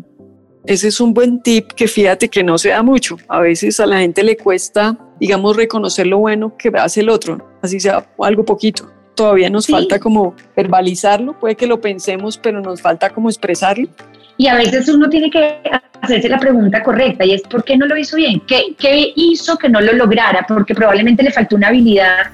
Ese 0.67 0.89
es 0.89 1.01
un 1.01 1.13
buen 1.13 1.43
tip 1.43 1.73
que 1.73 1.87
fíjate 1.87 2.29
que 2.29 2.43
no 2.43 2.57
se 2.59 2.71
da 2.71 2.83
mucho. 2.83 3.17
A 3.29 3.41
veces 3.41 3.81
a 3.81 3.87
la 3.87 3.99
gente 3.99 4.23
le 4.23 4.37
cuesta, 4.37 4.97
digamos, 5.21 5.57
reconocer 5.57 6.07
lo 6.07 6.19
bueno 6.19 6.57
que 6.57 6.71
hace 6.77 7.01
el 7.01 7.11
otro, 7.11 7.57
así 7.63 7.81
sea 7.81 8.07
algo 8.19 8.45
poquito 8.45 8.91
todavía 9.15 9.49
nos 9.51 9.67
falta 9.67 9.99
como 9.99 10.35
verbalizarlo, 10.57 11.39
puede 11.39 11.55
que 11.55 11.67
lo 11.67 11.81
pensemos, 11.81 12.39
pero 12.39 12.61
nos 12.61 12.81
falta 12.81 13.11
como 13.11 13.29
expresarlo. 13.29 13.89
Y 14.37 14.49
a 14.49 14.57
veces 14.57 14.89
uno 14.89 15.09
tiene 15.09 15.31
que 15.31 15.61
hacerse 16.01 16.29
la 16.29 16.39
pregunta 16.39 16.83
correcta 16.83 17.25
y 17.25 17.33
es 17.33 17.43
¿por 17.43 17.65
qué 17.65 17.77
no 17.77 17.87
lo 17.87 17.97
hizo 17.97 18.17
bien? 18.17 18.43
¿Qué, 18.47 18.75
¿Qué 18.77 19.13
hizo 19.15 19.57
que 19.57 19.69
no 19.69 19.81
lo 19.81 19.93
lograra? 19.93 20.45
Porque 20.47 20.75
probablemente 20.75 21.23
le 21.23 21.31
faltó 21.31 21.55
una 21.55 21.69
habilidad 21.69 22.31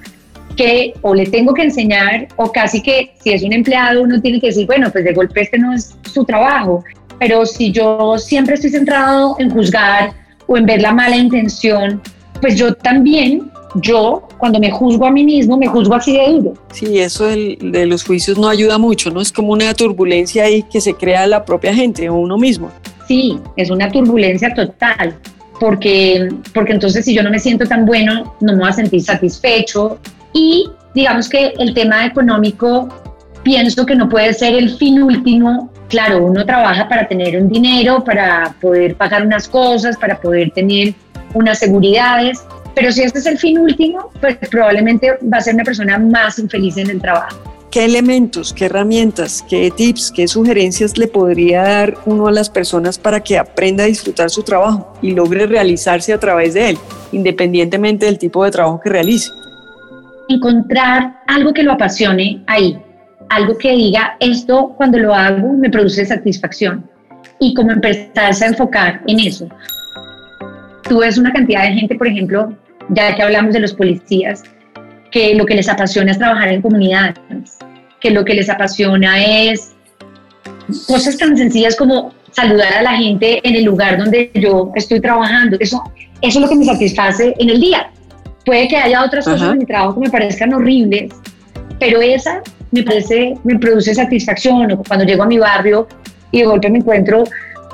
que 0.57 0.95
o 1.03 1.15
le 1.15 1.27
tengo 1.27 1.53
que 1.53 1.63
enseñar 1.63 2.29
o 2.37 2.51
casi 2.51 2.83
que 2.83 3.13
si 3.23 3.33
es 3.33 3.43
un 3.43 3.53
empleado 3.53 4.03
uno 4.03 4.21
tiene 4.21 4.41
que 4.41 4.49
decir, 4.49 4.67
bueno, 4.67 4.91
pues 4.91 5.05
de 5.05 5.13
golpe 5.13 5.43
este 5.43 5.59
no 5.59 5.75
es 5.75 5.95
su 6.11 6.25
trabajo. 6.25 6.83
Pero 7.21 7.47
si 7.47 7.71
yo 7.71 8.17
siempre 8.19 8.55
estoy 8.55 8.71
centrado 8.71 9.37
en 9.39 9.51
juzgar 9.51 10.13
o 10.49 10.57
en 10.57 10.67
ver 10.67 10.83
la 10.83 10.93
mala 10.93 11.17
intención, 11.17 12.03
pues 12.41 12.57
yo 12.57 12.75
también 12.75 13.51
yo 13.77 14.27
cuando 14.39 14.59
me 14.59 14.71
juzgo 14.71 15.07
a 15.07 15.11
mí 15.11 15.23
mismo, 15.23 15.57
me 15.57 15.67
juzgo 15.67 15.95
así 15.95 16.15
de 16.15 16.29
duro. 16.33 16.55
Sí, 16.73 16.99
eso 16.99 17.27
de 17.27 17.87
los 17.87 18.05
juicios 18.05 18.39
no 18.39 18.49
ayuda 18.49 18.79
mucho, 18.79 19.11
¿no? 19.11 19.21
Es 19.21 19.31
como 19.31 19.53
una 19.53 19.73
turbulencia 19.75 20.45
ahí 20.45 20.63
que 20.65 20.81
se 20.81 20.95
crea 20.95 21.27
la 21.27 21.45
propia 21.45 21.75
gente 21.75 22.09
o 22.09 22.17
uno 22.17 22.37
mismo. 22.37 22.71
Sí, 23.07 23.39
es 23.57 23.71
una 23.71 23.91
turbulencia 23.91 24.55
total, 24.55 25.15
porque, 25.61 26.29
porque 26.55 26.73
entonces 26.73 27.05
si 27.05 27.15
yo 27.15 27.23
no 27.23 27.31
me 27.31 27.39
siento 27.39 27.67
tan 27.67 27.85
bueno, 27.85 28.35
no 28.41 28.53
me 28.55 28.61
voy 28.61 28.69
a 28.71 28.73
sentir 28.73 29.03
satisfecho. 29.03 29.99
Y 30.33 30.69
digamos 30.95 31.29
que 31.29 31.53
el 31.59 31.75
tema 31.75 32.07
económico, 32.07 32.89
pienso 33.51 33.85
que 33.85 33.97
no 33.97 34.09
puede 34.09 34.33
ser 34.33 34.55
el 34.55 34.71
fin 34.77 35.03
último. 35.03 35.73
Claro, 35.89 36.25
uno 36.25 36.47
trabaja 36.47 36.89
para 36.89 37.09
tener 37.09 37.37
un 37.37 37.49
dinero, 37.49 38.05
para 38.05 38.55
poder 38.61 38.95
pagar 38.95 39.27
unas 39.27 39.49
cosas, 39.49 39.97
para 39.97 40.21
poder 40.21 40.53
tener 40.53 40.95
unas 41.35 41.59
seguridades, 41.59 42.39
pero 42.77 42.93
si 42.93 43.03
este 43.03 43.19
es 43.19 43.27
el 43.27 43.39
fin 43.39 43.59
último, 43.59 44.13
pues 44.21 44.37
probablemente 44.49 45.19
va 45.23 45.39
a 45.39 45.41
ser 45.41 45.55
una 45.55 45.65
persona 45.65 45.99
más 45.99 46.39
infeliz 46.39 46.77
en 46.77 46.91
el 46.91 47.01
trabajo. 47.01 47.37
¿Qué 47.73 47.85
elementos, 47.85 48.53
qué 48.53 48.67
herramientas, 48.67 49.45
qué 49.49 49.73
tips, 49.77 50.13
qué 50.15 50.29
sugerencias 50.29 50.97
le 50.97 51.09
podría 51.09 51.63
dar 51.63 51.99
uno 52.07 52.29
a 52.29 52.33
las 52.33 52.51
personas 52.51 53.01
para 53.01 53.19
que 53.19 53.37
aprenda 53.37 53.83
a 53.83 53.89
disfrutar 53.89 54.31
su 54.31 54.45
trabajo 54.45 54.93
y 55.03 55.11
logre 55.11 55.49
realizarse 55.49 56.13
a 56.13 56.21
través 56.21 56.55
de 56.55 56.71
él, 56.71 56.79
independientemente 57.11 58.07
del 58.07 58.19
tipo 58.19 58.45
de 58.45 58.53
trabajo 58.53 58.81
que 58.81 58.91
realice? 58.91 59.29
Encontrar 60.29 61.23
algo 61.27 61.53
que 61.53 61.65
lo 61.65 61.73
apasione 61.73 62.45
ahí, 62.47 62.79
algo 63.31 63.57
que 63.57 63.73
diga, 63.73 64.17
esto 64.21 64.75
cuando 64.77 64.99
lo 64.99 65.15
hago 65.15 65.53
me 65.55 65.71
produce 65.71 66.05
satisfacción 66.05 66.85
y 67.39 67.55
como 67.55 67.71
empezarse 67.71 68.45
a 68.45 68.49
enfocar 68.49 69.01
en 69.07 69.21
eso. 69.21 69.49
Tú 70.83 70.99
ves 70.99 71.17
una 71.17 71.33
cantidad 71.33 71.63
de 71.63 71.73
gente, 71.75 71.95
por 71.95 72.09
ejemplo, 72.09 72.53
ya 72.91 73.15
que 73.15 73.23
hablamos 73.23 73.55
de 73.55 73.61
los 73.61 73.73
policías, 73.73 74.43
que 75.13 75.35
lo 75.35 75.47
que 75.47 75.55
les 75.55 75.69
apasiona 75.69 76.11
es 76.11 76.19
trabajar 76.19 76.49
en 76.49 76.61
comunidades, 76.61 77.59
que 78.01 78.11
lo 78.11 78.25
que 78.25 78.35
les 78.35 78.51
apasiona 78.51 79.25
es 79.25 79.73
cosas 80.87 81.17
tan 81.17 81.37
sencillas 81.37 81.77
como 81.77 82.13
saludar 82.33 82.73
a 82.79 82.83
la 82.83 82.97
gente 82.97 83.41
en 83.49 83.55
el 83.55 83.65
lugar 83.65 83.99
donde 83.99 84.31
yo 84.35 84.73
estoy 84.75 85.01
trabajando. 85.01 85.57
Eso, 85.61 85.83
eso 86.21 86.39
es 86.39 86.43
lo 86.43 86.49
que 86.49 86.57
me 86.57 86.65
satisface 86.65 87.35
en 87.39 87.51
el 87.51 87.61
día. 87.61 87.91
Puede 88.45 88.67
que 88.67 88.77
haya 88.77 89.05
otras 89.05 89.25
cosas 89.25 89.53
en 89.53 89.59
mi 89.59 89.67
trabajo 89.67 89.95
que 89.95 90.01
me 90.01 90.11
parezcan 90.11 90.53
horribles, 90.53 91.13
pero 91.81 92.01
esa 92.01 92.43
me, 92.71 92.85
parece, 92.85 93.35
me 93.43 93.59
produce 93.59 93.95
satisfacción. 93.95 94.71
O 94.73 94.85
cuando 94.85 95.05
llego 95.05 95.25
a 95.25 95.27
mi 95.27 95.39
barrio 95.39 95.89
y 96.31 96.41
de 96.41 96.47
golpe 96.47 96.71
me 96.71 96.79
encuentro 96.79 97.25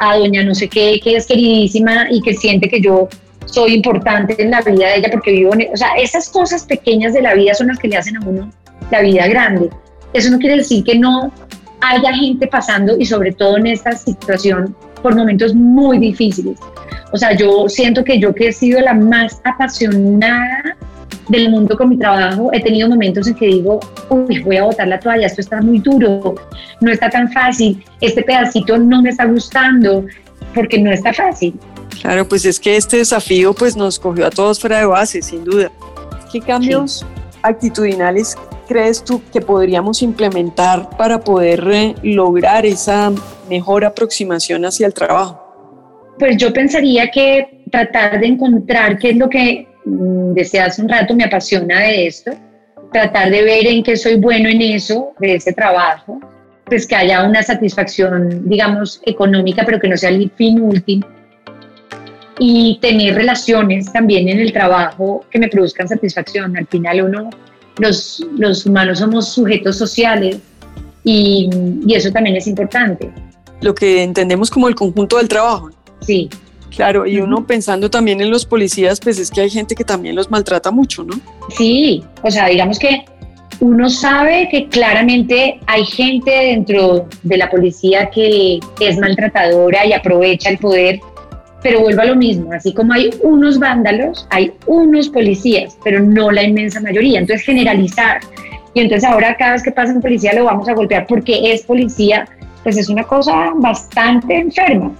a 0.00 0.16
doña 0.16 0.42
no 0.42 0.54
sé 0.54 0.68
qué, 0.68 1.00
que 1.02 1.16
es 1.16 1.26
queridísima 1.26 2.06
y 2.10 2.22
que 2.22 2.34
siente 2.34 2.68
que 2.68 2.80
yo 2.80 3.08
soy 3.46 3.74
importante 3.74 4.40
en 4.40 4.50
la 4.50 4.60
vida 4.60 4.88
de 4.88 4.96
ella 4.96 5.08
porque 5.10 5.32
vivo 5.32 5.54
en... 5.54 5.62
E, 5.62 5.70
o 5.72 5.76
sea, 5.76 5.94
esas 5.96 6.28
cosas 6.28 6.64
pequeñas 6.64 7.12
de 7.12 7.22
la 7.22 7.34
vida 7.34 7.54
son 7.54 7.68
las 7.68 7.78
que 7.78 7.88
le 7.88 7.96
hacen 7.96 8.16
a 8.16 8.20
uno 8.26 8.50
la 8.90 9.00
vida 9.00 9.26
grande. 9.26 9.70
Eso 10.12 10.30
no 10.30 10.38
quiere 10.38 10.56
decir 10.56 10.84
que 10.84 10.98
no 10.98 11.32
haya 11.80 12.12
gente 12.14 12.46
pasando 12.46 12.96
y 12.98 13.04
sobre 13.04 13.32
todo 13.32 13.56
en 13.56 13.66
esta 13.66 13.92
situación 13.92 14.74
por 15.02 15.14
momentos 15.14 15.54
muy 15.54 15.98
difíciles. 15.98 16.58
O 17.12 17.16
sea, 17.16 17.36
yo 17.36 17.68
siento 17.68 18.04
que 18.04 18.18
yo 18.18 18.34
que 18.34 18.48
he 18.48 18.52
sido 18.52 18.80
la 18.80 18.94
más 18.94 19.40
apasionada 19.44 20.76
del 21.28 21.50
mundo 21.50 21.76
con 21.76 21.88
mi 21.88 21.98
trabajo, 21.98 22.50
he 22.52 22.60
tenido 22.60 22.88
momentos 22.88 23.26
en 23.26 23.34
que 23.34 23.46
digo, 23.46 23.80
uy, 24.10 24.40
voy 24.40 24.56
a 24.56 24.64
botar 24.64 24.86
la 24.86 25.00
toalla, 25.00 25.26
esto 25.26 25.40
está 25.40 25.60
muy 25.60 25.78
duro, 25.80 26.34
no 26.80 26.92
está 26.92 27.10
tan 27.10 27.30
fácil, 27.32 27.82
este 28.00 28.22
pedacito 28.22 28.78
no 28.78 29.02
me 29.02 29.10
está 29.10 29.24
gustando, 29.24 30.04
porque 30.54 30.78
no 30.78 30.90
está 30.90 31.12
fácil. 31.12 31.54
Claro, 32.00 32.28
pues 32.28 32.44
es 32.44 32.60
que 32.60 32.76
este 32.76 32.98
desafío 32.98 33.54
pues 33.54 33.76
nos 33.76 33.98
cogió 33.98 34.26
a 34.26 34.30
todos 34.30 34.60
fuera 34.60 34.78
de 34.78 34.86
base, 34.86 35.22
sin 35.22 35.44
duda. 35.44 35.70
¿Qué 36.32 36.40
cambios 36.40 37.06
actitudinales 37.42 38.36
crees 38.68 39.02
tú 39.02 39.22
que 39.32 39.40
podríamos 39.40 40.02
implementar 40.02 40.90
para 40.96 41.20
poder 41.20 41.66
eh, 41.70 41.94
lograr 42.02 42.66
esa 42.66 43.12
mejor 43.48 43.84
aproximación 43.84 44.64
hacia 44.64 44.86
el 44.86 44.94
trabajo? 44.94 45.42
Pues 46.18 46.36
yo 46.36 46.52
pensaría 46.52 47.10
que 47.10 47.64
tratar 47.70 48.20
de 48.20 48.26
encontrar 48.26 48.98
qué 48.98 49.10
es 49.10 49.16
lo 49.16 49.28
que 49.28 49.68
desde 49.87 50.61
hace 50.61 50.83
un 50.83 50.88
rato 50.88 51.14
me 51.14 51.25
apasiona 51.25 51.81
de 51.81 52.07
esto, 52.09 52.33
tratar 52.92 53.31
de 53.31 53.42
ver 53.42 53.66
en 53.66 53.83
qué 53.83 53.96
soy 53.96 54.16
bueno 54.16 54.49
en 54.49 54.61
eso, 54.61 55.12
de 55.18 55.37
ese 55.37 55.53
trabajo, 55.53 56.20
pues 56.64 56.87
que 56.87 56.96
haya 56.96 57.25
una 57.25 57.42
satisfacción, 57.42 58.49
digamos, 58.49 59.01
económica, 59.07 59.62
pero 59.64 59.79
que 59.81 59.88
no 59.88 59.96
sea 59.96 60.11
el 60.11 60.31
fin 60.37 60.61
último 60.61 61.07
y 62.38 62.79
tener 62.83 63.14
relaciones 63.14 63.90
también 63.92 64.29
en 64.29 64.40
el 64.40 64.53
trabajo 64.53 65.25
que 65.31 65.38
me 65.38 65.49
produzcan 65.49 65.88
satisfacción. 65.88 66.57
Al 66.57 66.66
final 66.66 67.03
uno, 67.03 67.31
los, 67.79 68.27
los 68.37 68.66
humanos 68.66 68.99
somos 68.99 69.29
sujetos 69.29 69.79
sociales 69.79 70.38
y, 71.05 71.49
y, 71.87 71.94
eso 71.94 72.11
también 72.11 72.37
es 72.37 72.46
importante. 72.46 73.11
Lo 73.62 73.75
que 73.75 74.03
entendemos 74.03 74.51
como 74.51 74.68
el 74.68 74.75
conjunto 74.75 75.16
del 75.18 75.29
trabajo. 75.29 75.70
Sí. 76.01 76.29
Claro, 76.76 77.06
y 77.06 77.18
uno 77.18 77.46
pensando 77.46 77.90
también 77.90 78.20
en 78.20 78.30
los 78.30 78.44
policías, 78.44 79.00
pues 79.00 79.18
es 79.18 79.30
que 79.30 79.40
hay 79.40 79.50
gente 79.50 79.74
que 79.74 79.84
también 79.84 80.14
los 80.14 80.30
maltrata 80.30 80.70
mucho, 80.70 81.02
¿no? 81.04 81.14
Sí, 81.56 82.04
o 82.22 82.30
sea, 82.30 82.46
digamos 82.48 82.78
que 82.78 83.04
uno 83.60 83.88
sabe 83.88 84.48
que 84.50 84.68
claramente 84.68 85.58
hay 85.66 85.84
gente 85.86 86.30
dentro 86.30 87.08
de 87.22 87.36
la 87.38 87.48
policía 87.48 88.10
que 88.10 88.60
es 88.78 88.98
maltratadora 88.98 89.86
y 89.86 89.94
aprovecha 89.94 90.50
el 90.50 90.58
poder 90.58 91.00
pero 91.62 91.80
vuelvo 91.80 92.02
a 92.02 92.04
lo 92.04 92.14
mismo, 92.14 92.52
así 92.52 92.72
como 92.72 92.92
hay 92.92 93.10
unos 93.24 93.58
vándalos, 93.58 94.28
hay 94.30 94.52
unos 94.66 95.08
policías, 95.08 95.76
pero 95.82 95.98
no 95.98 96.30
la 96.30 96.44
inmensa 96.44 96.80
mayoría. 96.80 97.18
Entonces, 97.18 97.44
generalizar. 97.44 98.20
Y 98.72 98.82
entonces 98.82 99.08
ahora 99.08 99.36
cada 99.36 99.54
vez 99.54 99.64
que 99.64 99.72
pasa 99.72 99.92
un 99.92 100.00
policía 100.00 100.32
lo 100.34 100.44
vamos 100.44 100.68
a 100.68 100.74
golpear 100.74 101.08
porque 101.08 101.52
es 101.52 101.62
policía, 101.62 102.28
pues 102.62 102.76
es 102.76 102.88
una 102.88 103.02
cosa 103.02 103.52
bastante 103.56 104.38
enferma. 104.38 104.92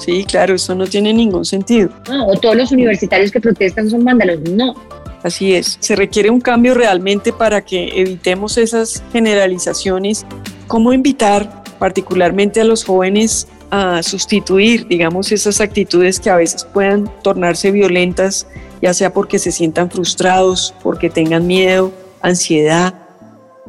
Sí, 0.00 0.24
claro, 0.24 0.54
eso 0.54 0.74
no 0.74 0.86
tiene 0.86 1.12
ningún 1.12 1.44
sentido. 1.44 1.90
No, 2.08 2.26
o 2.26 2.36
todos 2.36 2.56
los 2.56 2.72
universitarios 2.72 3.30
que 3.30 3.40
protestan 3.40 3.88
son 3.88 4.04
vándalos, 4.04 4.40
no. 4.50 4.74
Así 5.22 5.54
es, 5.54 5.76
se 5.80 5.94
requiere 5.94 6.30
un 6.30 6.40
cambio 6.40 6.74
realmente 6.74 7.32
para 7.32 7.62
que 7.64 8.00
evitemos 8.00 8.56
esas 8.56 9.02
generalizaciones. 9.12 10.24
¿Cómo 10.66 10.92
invitar 10.92 11.62
particularmente 11.78 12.60
a 12.60 12.64
los 12.64 12.84
jóvenes 12.84 13.46
a 13.70 14.02
sustituir, 14.02 14.86
digamos, 14.86 15.30
esas 15.32 15.60
actitudes 15.60 16.18
que 16.18 16.30
a 16.30 16.36
veces 16.36 16.64
puedan 16.64 17.10
tornarse 17.22 17.70
violentas, 17.70 18.46
ya 18.82 18.92
sea 18.94 19.12
porque 19.12 19.38
se 19.38 19.52
sientan 19.52 19.90
frustrados, 19.90 20.74
porque 20.82 21.08
tengan 21.08 21.46
miedo, 21.46 21.92
ansiedad, 22.20 22.94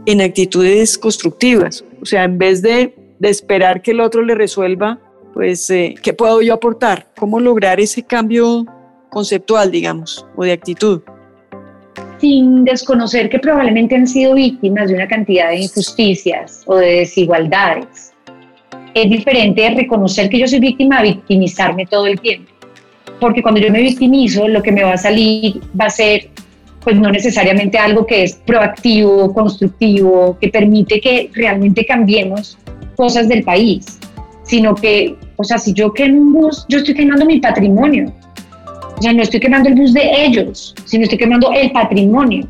en 0.06 0.22
actitudes 0.22 0.98
constructivas. 0.98 1.84
O 2.02 2.06
sea, 2.06 2.24
en 2.24 2.38
vez 2.38 2.62
de, 2.62 2.96
esperar 3.22 3.84
que 3.84 3.91
el 3.91 4.00
otro 4.00 4.24
le 4.24 4.34
resuelva, 4.34 5.00
pues, 5.34 5.70
eh, 5.70 5.96
¿qué 6.02 6.13
puedo 6.13 6.41
yo 6.41 6.54
aportar? 6.54 7.08
¿Cómo 7.17 7.39
lograr 7.39 7.80
ese 7.80 8.04
cambio 8.04 8.65
conceptual, 9.10 9.72
digamos, 9.72 10.26
o 10.36 10.44
de 10.44 10.52
actitud? 10.52 11.02
Sin 12.20 12.63
desconocer 12.63 13.30
que 13.30 13.39
probablemente 13.39 13.96
han 13.96 14.08
sido 14.08 14.36
víctimas 14.36 14.89
de 14.89 14.96
una 14.96 15.08
cantidad 15.08 15.50
de 15.50 15.62
injusticias 15.62 16.63
o 16.67 16.76
de 16.76 16.98
desigualdades 16.98 18.12
es 18.94 19.10
diferente 19.10 19.70
reconocer 19.70 20.30
que 20.30 20.39
yo 20.39 20.48
soy 20.48 20.60
víctima 20.60 21.00
a 21.00 21.04
victimizarme 21.04 21.86
todo 21.86 22.08
el 22.08 22.20
tiempo. 22.20 22.52
Porque 23.20 23.41
cuando 23.41 23.62
yo 23.62 23.72
me 23.72 23.82
victimizo, 23.82 24.48
lo 24.48 24.62
que 24.62 24.72
me 24.72 24.84
va 24.84 24.94
a 24.94 24.98
salir 24.98 25.62
va 25.80 25.86
a 25.86 25.89
ser, 25.89 26.30
pues 26.84 26.96
no 26.96 27.12
necesariamente 27.12 27.78
algo 27.78 28.06
que 28.06 28.24
es 28.24 28.36
proactivo, 28.36 29.34
constructivo, 29.34 30.38
que 30.39 30.50
permite 30.50 31.00
que 31.00 31.30
realmente 31.34 31.86
cambiemos 31.86 32.58
cosas 32.96 33.28
del 33.28 33.44
país, 33.44 34.00
sino 34.52 34.76
que, 34.76 35.16
o 35.38 35.44
sea, 35.44 35.58
si 35.58 35.72
yo 35.74 35.94
quemo 35.94 36.20
un 36.20 36.34
bus, 36.34 36.66
yo 36.68 36.80
estoy 36.80 36.94
quemando 36.94 37.26
mi 37.26 37.40
patrimonio. 37.40 38.14
O 38.98 39.02
sea, 39.02 39.14
no 39.14 39.24
estoy 39.24 39.40
quemando 39.40 39.70
el 39.70 39.76
bus 39.76 39.94
de 39.94 40.26
ellos, 40.26 40.76
sino 40.86 41.04
estoy 41.04 41.18
quemando 41.18 41.52
el 41.54 41.72
patrimonio, 41.72 42.48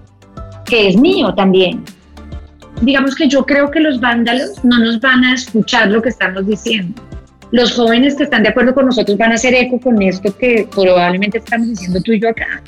que 0.66 0.90
es 0.90 0.98
mío 0.98 1.34
también 1.36 1.84
digamos 2.82 3.16
que 3.16 3.28
yo 3.28 3.46
creo 3.46 3.70
que 3.70 3.80
los 3.80 4.00
vándalos 4.00 4.64
no 4.64 4.80
nos 4.80 5.00
van 5.00 5.24
a 5.24 5.36
escuchar 5.36 5.90
lo 5.90 6.02
que 6.02 6.10
estamos 6.10 6.46
diciendo. 6.48 7.02
Los 7.52 7.74
jóvenes 7.74 8.16
que 8.16 8.24
están 8.24 8.44
de 8.44 8.50
acuerdo 8.50 8.74
con 8.74 8.86
nosotros 8.86 9.18
van 9.18 9.32
a 9.32 9.36
hacer 9.36 9.54
eco 9.54 9.80
con 9.80 10.02
esto 10.02 10.36
que 10.38 10.68
probablemente 10.74 11.38
estamos 11.38 11.70
diciendo 11.70 12.02
tú 12.02 12.14
y 12.14 12.20
yo 12.20 12.30
acá. 12.30 12.64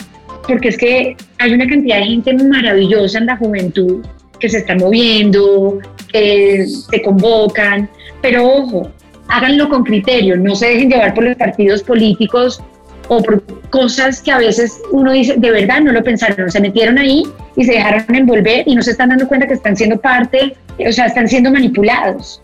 Porque 0.48 0.70
es 0.70 0.78
que 0.78 1.16
hay 1.40 1.54
una 1.54 1.68
cantidad 1.68 1.98
de 1.98 2.06
gente 2.06 2.34
maravillosa 2.44 3.18
en 3.18 3.26
la 3.26 3.38
juventud 3.38 4.06
que 4.40 4.50
se 4.50 4.60
está 4.60 4.76
moviendo, 4.76 5.80
que 6.12 6.68
se 6.68 7.02
convocan, 7.02 7.90
pero 8.22 8.46
ojo, 8.46 8.92
háganlo 9.34 9.68
con 9.68 9.84
criterio, 9.84 10.38
no 10.38 10.56
se 10.56 10.68
dejen 10.68 10.90
llevar 10.90 11.14
por 11.14 11.24
los 11.24 11.36
partidos 11.36 11.82
políticos 11.82 12.62
o 13.08 13.22
por 13.22 13.44
cosas 13.70 14.22
que 14.22 14.32
a 14.32 14.38
veces 14.38 14.80
uno 14.92 15.12
dice, 15.12 15.36
de 15.38 15.52
verdad 15.52 15.82
no 15.82 15.92
lo 15.92 16.04
pensaron, 16.04 16.50
se 16.52 16.62
metieron 16.62 17.00
ahí 17.00 17.24
y 17.56 17.64
se 17.64 17.74
dejaron 17.74 18.16
envolver 18.16 18.64
y 18.68 18.76
no 18.76 18.84
se 18.84 18.92
están 18.92 19.10
dando 19.10 19.28
cuenta 19.28 19.48
que 19.48 19.56
están 19.56 19.76
siendo 19.76 20.00
parte, 20.00 20.56
o 20.88 20.92
sea, 20.92 21.08
están 21.08 21.28
siendo 21.28 21.52
manipulados 21.52 22.42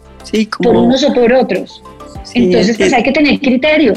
por 0.61 0.75
unos 0.75 1.03
o 1.03 1.13
por 1.13 1.31
otros. 1.31 1.81
entonces, 2.33 2.75
pues 2.77 2.91
hay 2.91 3.03
que 3.03 3.11
tener 3.11 3.39
criterio. 3.39 3.93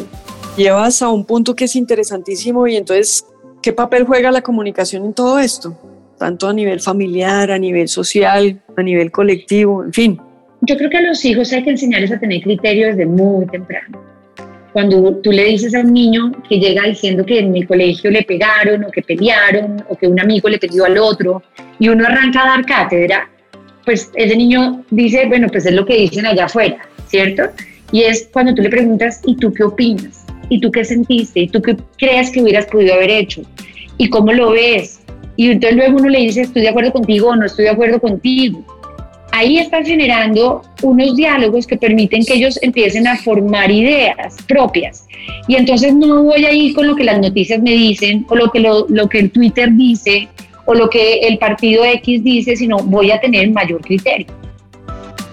Llevas 0.57 1.01
a 1.01 1.09
un 1.09 1.25
punto 1.25 1.57
que 1.57 1.65
es 1.65 1.75
interesantísimo 1.77 2.67
y 2.67 2.77
entonces, 2.77 3.25
¿qué 3.63 3.73
papel 3.73 4.05
juega 4.05 4.31
la 4.31 4.43
comunicación 4.43 5.07
en 5.07 5.15
todo 5.15 5.39
esto? 5.39 5.79
Tanto 6.19 6.47
a 6.47 6.53
nivel 6.53 6.81
familiar, 6.81 7.51
a 7.51 7.59
nivel 7.59 7.89
social, 7.89 8.63
a 8.77 8.83
nivel 8.83 9.11
colectivo, 9.11 9.83
en 9.83 9.93
fin. 9.95 10.21
Yo 10.63 10.77
creo 10.77 10.91
que 10.91 10.99
a 10.99 11.03
los 11.03 11.25
hijos 11.25 11.53
hay 11.53 11.63
que 11.63 11.71
enseñarles 11.71 12.13
a 12.13 12.19
tener 12.19 12.41
criterio 12.43 12.89
desde 12.89 13.07
muy 13.07 13.47
temprano 13.47 14.03
cuando 14.73 15.17
tú 15.17 15.31
le 15.31 15.45
dices 15.45 15.75
a 15.75 15.81
un 15.81 15.93
niño 15.93 16.33
que 16.49 16.59
llega 16.59 16.85
diciendo 16.85 17.27
que 17.27 17.41
en 17.41 17.55
el 17.55 17.67
colegio 17.67 18.11
le 18.11 18.23
pegaron 18.23 18.85
o 18.85 18.91
que 18.91 19.03
pelearon 19.03 19.85
o 19.89 19.97
que 19.97 20.09
un 20.09 20.19
amigo 20.19 20.49
le 20.49 20.59
peleó 20.59 20.87
al 20.87 20.97
otro 20.97 21.43
y 21.79 21.91
uno 21.91 22.07
arranca 22.07 22.43
a 22.43 22.57
dar 22.57 22.65
cátedra, 22.65 23.29
pues 23.85 24.11
ese 24.15 24.35
niño 24.35 24.83
dice, 24.91 25.27
bueno, 25.27 25.49
pues 25.49 25.67
es 25.67 25.75
lo 25.75 25.85
que 25.85 25.97
dicen 25.97 26.25
allá 26.25 26.47
afuera, 26.47 26.79
¿cierto? 27.07 27.51
Y 27.91 28.05
es 28.05 28.31
cuando 28.33 28.55
tú 28.55 28.63
le 28.63 28.71
preguntas, 28.71 29.21
¿y 29.27 29.37
tú 29.37 29.53
qué 29.53 29.65
opinas? 29.65 30.23
¿y 30.53 30.61
tú 30.61 30.71
qué 30.71 30.85
sentiste? 30.85 31.41
¿Y 31.41 31.49
tú 31.49 31.63
qué 31.63 31.77
crees 31.97 32.31
que 32.31 32.43
hubieras 32.43 32.67
podido 32.67 32.93
haber 32.93 33.11
hecho? 33.11 33.43
¿Y 33.97 34.11
cómo 34.11 34.35
lo 34.35 34.51
ves? 34.51 35.01
Y 35.37 35.51
entonces 35.51 35.77
luego 35.79 35.97
uno 35.97 36.11
le 36.11 36.19
dice, 36.19 36.43
estoy 36.43 36.61
de 36.61 36.69
acuerdo 36.69 36.93
contigo 36.93 37.29
o 37.29 37.37
no 37.37 37.47
estoy 37.47 37.65
de 37.65 37.71
acuerdo 37.71 37.99
contigo. 37.99 38.63
Ahí 39.33 39.59
están 39.59 39.85
generando 39.85 40.63
unos 40.83 41.17
diálogos 41.17 41.67
que 41.67 41.77
permiten 41.77 42.25
que 42.25 42.35
ellos 42.35 42.59
empiecen 42.63 43.07
a 43.07 43.17
formar 43.17 43.71
ideas 43.71 44.37
propias. 44.47 45.07
Y 45.49 45.57
entonces 45.57 45.95
no 45.95 46.23
voy 46.23 46.45
a 46.45 46.53
ir 46.53 46.75
con 46.75 46.87
lo 46.87 46.95
que 46.95 47.05
las 47.05 47.19
noticias 47.19 47.61
me 47.61 47.73
dicen 47.73 48.27
o 48.29 48.37
lo 48.37 48.51
que, 48.51 48.61
lo, 48.61 48.87
lo 48.89 49.09
que 49.09 49.21
el 49.21 49.31
Twitter 49.31 49.73
dice 49.73 50.29
o 50.67 50.75
lo 50.75 50.89
que 50.91 51.21
el 51.21 51.39
partido 51.39 51.85
X 51.85 52.23
dice, 52.23 52.57
sino 52.57 52.77
voy 52.79 53.11
a 53.11 53.21
tener 53.21 53.51
mayor 53.51 53.81
criterio. 53.81 54.27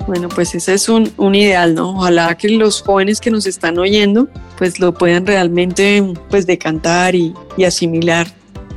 Bueno, 0.08 0.28
pues 0.30 0.56
ese 0.56 0.74
es 0.74 0.90
un, 0.90 1.12
un, 1.18 1.36
ideal, 1.36 1.76
¿no? 1.76 1.92
Ojalá 1.92 2.36
que 2.36 2.50
los 2.50 2.82
jóvenes 2.82 3.20
que 3.20 3.30
nos 3.30 3.46
están 3.46 3.78
oyendo, 3.78 4.28
pues 4.58 4.80
lo 4.80 4.92
puedan 4.94 5.28
realmente, 5.28 6.04
pues, 6.32 6.48
decantar 6.48 7.14
y, 7.14 7.34
y 7.58 7.64
asimilar. 7.66 8.26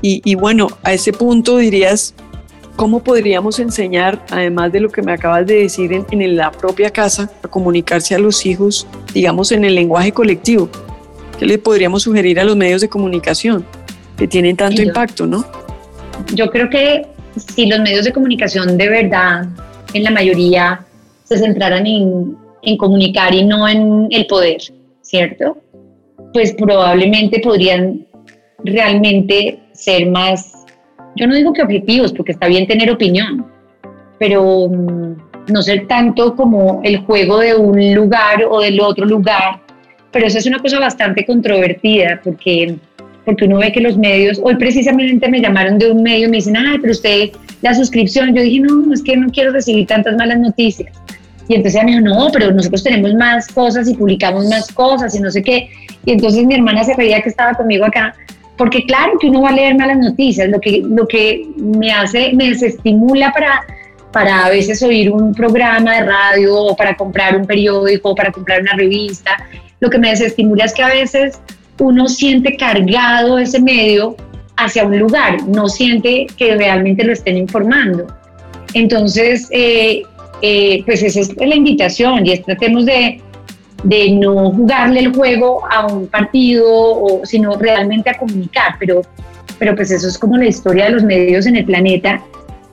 Y, 0.03 0.21
y, 0.25 0.35
bueno, 0.35 0.67
a 0.83 0.93
ese 0.93 1.13
punto 1.13 1.57
dirías, 1.57 2.15
¿cómo 2.77 3.03
podríamos 3.03 3.59
enseñar, 3.59 4.25
además 4.31 4.73
de 4.73 4.81
lo 4.81 4.91
que 4.91 5.03
me 5.03 5.13
acabas 5.13 5.47
de 5.47 5.63
decir 5.63 5.93
en, 5.93 6.07
en 6.11 6.37
la 6.37 6.51
propia 6.51 6.91
casa, 6.91 7.31
a 7.43 7.49
comunicarse 7.49 8.15
a 8.15 8.19
los 8.19 8.45
hijos, 8.47 8.87
digamos, 9.13 9.53
en 9.53 9.65
el 9.65 9.75
lenguaje 9.75 10.13
colectivo? 10.13 10.69
¿Qué 11.39 11.47
le 11.47 11.59
podríamos 11.59 12.03
sugerir 12.03 12.39
a 12.41 12.45
los 12.45 12.57
medios 12.57 12.81
de 12.81 12.89
comunicación 12.89 13.65
que 14.17 14.29
tienen 14.29 14.57
tanto 14.57 14.83
impacto, 14.83 15.27
no? 15.27 15.45
Yo 16.35 16.51
creo 16.51 16.69
que 16.71 17.07
si 17.37 17.67
los 17.67 17.81
medios 17.81 18.05
de 18.05 18.13
comunicación 18.13 18.77
de 18.77 18.89
verdad, 18.89 19.47
en 19.95 20.05
la 20.05 20.11
mayoría, 20.11 20.85
se 21.25 21.39
centraran 21.39 21.87
en, 21.87 22.37
en 22.63 22.77
comunicar 22.77 23.35
y 23.35 23.45
no 23.45 23.69
en 23.69 24.09
el 24.11 24.27
poder, 24.27 24.61
¿cierto? 25.01 25.59
Pues 26.33 26.55
probablemente 26.55 27.41
podrían 27.41 28.07
realmente 28.65 29.59
ser 29.73 30.07
más, 30.07 30.62
yo 31.17 31.27
no 31.27 31.35
digo 31.35 31.53
que 31.53 31.63
objetivos, 31.63 32.13
porque 32.13 32.33
está 32.33 32.47
bien 32.47 32.67
tener 32.67 32.91
opinión, 32.91 33.47
pero 34.19 34.69
mm, 34.69 35.15
no 35.49 35.63
ser 35.63 35.87
tanto 35.87 36.35
como 36.37 36.81
el 36.85 36.99
juego 36.99 37.39
de 37.39 37.55
un 37.55 37.95
lugar 37.95 38.45
o 38.49 38.61
del 38.61 38.81
otro 38.81 39.05
lugar. 39.05 39.61
Pero 40.11 40.27
eso 40.27 40.39
es 40.39 40.47
una 40.47 40.59
cosa 40.59 40.79
bastante 40.79 41.25
controvertida, 41.25 42.21
porque, 42.23 42.77
porque 43.25 43.45
uno 43.47 43.59
ve 43.59 43.73
que 43.73 43.81
los 43.81 43.97
medios, 43.97 44.41
hoy 44.43 44.57
precisamente 44.57 45.29
me 45.29 45.41
llamaron 45.41 45.79
de 45.79 45.91
un 45.91 46.03
medio 46.03 46.29
y 46.29 46.31
me 46.31 46.37
dicen, 46.37 46.57
ay, 46.57 46.79
pero 46.81 46.93
usted, 46.93 47.31
la 47.63 47.75
suscripción, 47.75 48.35
yo 48.35 48.43
dije, 48.43 48.61
no, 48.61 48.93
es 48.93 49.03
que 49.03 49.17
no 49.17 49.31
quiero 49.31 49.53
recibir 49.53 49.87
tantas 49.87 50.17
malas 50.17 50.39
noticias. 50.39 50.93
Y 51.49 51.55
entonces 51.55 51.83
me 51.85 51.93
dijo, 51.93 52.03
no, 52.03 52.29
pero 52.33 52.53
nosotros 52.53 52.83
tenemos 52.83 53.15
más 53.15 53.49
cosas 53.49 53.89
y 53.89 53.95
publicamos 53.95 54.49
más 54.49 54.71
cosas 54.73 55.15
y 55.15 55.21
no 55.21 55.31
sé 55.31 55.43
qué. 55.43 55.69
Y 56.05 56.13
entonces 56.13 56.45
mi 56.45 56.55
hermana 56.55 56.85
se 56.85 56.95
reía 56.95 57.21
que 57.21 57.29
estaba 57.31 57.55
conmigo 57.55 57.85
acá, 57.85 58.15
porque 58.63 58.85
claro 58.85 59.19
que 59.19 59.27
uno 59.27 59.43
va 59.43 59.49
a 59.49 59.55
leer 59.55 59.77
malas 59.77 59.99
noticias, 59.99 60.49
lo 60.49 60.61
que, 60.61 60.85
lo 60.89 61.05
que 61.09 61.49
me 61.57 61.91
hace, 61.91 62.33
me 62.33 62.51
desestimula 62.51 63.33
para, 63.33 63.67
para 64.13 64.47
a 64.47 64.51
veces 64.51 64.81
oír 64.85 65.11
un 65.11 65.35
programa 65.35 65.97
de 65.97 66.05
radio 66.05 66.55
o 66.55 66.77
para 66.77 66.95
comprar 66.95 67.37
un 67.37 67.45
periódico 67.45 68.11
o 68.11 68.15
para 68.15 68.31
comprar 68.31 68.61
una 68.61 68.75
revista, 68.75 69.49
lo 69.81 69.91
que 69.91 69.99
me 69.99 70.11
desestimula 70.11 70.67
es 70.67 70.75
que 70.75 70.83
a 70.85 70.91
veces 70.91 71.41
uno 71.81 72.07
siente 72.07 72.57
cargado 72.57 73.37
ese 73.37 73.61
medio 73.61 74.15
hacia 74.57 74.85
un 74.85 74.97
lugar, 74.97 75.43
no 75.49 75.69
siente 75.69 76.29
que 76.37 76.55
realmente 76.55 77.03
lo 77.03 77.15
estén 77.15 77.39
informando. 77.39 78.07
Entonces, 78.75 79.49
eh, 79.51 80.05
eh, 80.41 80.85
pues 80.87 81.03
esa 81.03 81.19
es 81.19 81.37
la 81.37 81.57
invitación 81.57 82.25
y 82.25 82.39
tratemos 82.39 82.87
de, 82.87 83.21
de, 83.83 84.11
no 84.13 84.51
jugarle 84.51 85.01
el 85.01 85.15
juego 85.15 85.63
a 85.71 85.87
un 85.87 86.07
partido, 86.07 86.67
o, 86.69 87.21
sino 87.25 87.57
realmente 87.57 88.11
a 88.11 88.19
comunicar, 88.19 88.77
pero, 88.79 89.03
pero 89.59 89.75
pues 89.75 89.91
eso 89.91 90.09
es 90.09 90.19
como 90.19 90.37
la 90.37 90.47
historia 90.47 90.85
de 90.87 90.91
los 90.91 91.03
medios 91.03 91.47
en 91.47 91.57
el 91.57 91.65
planeta 91.65 92.23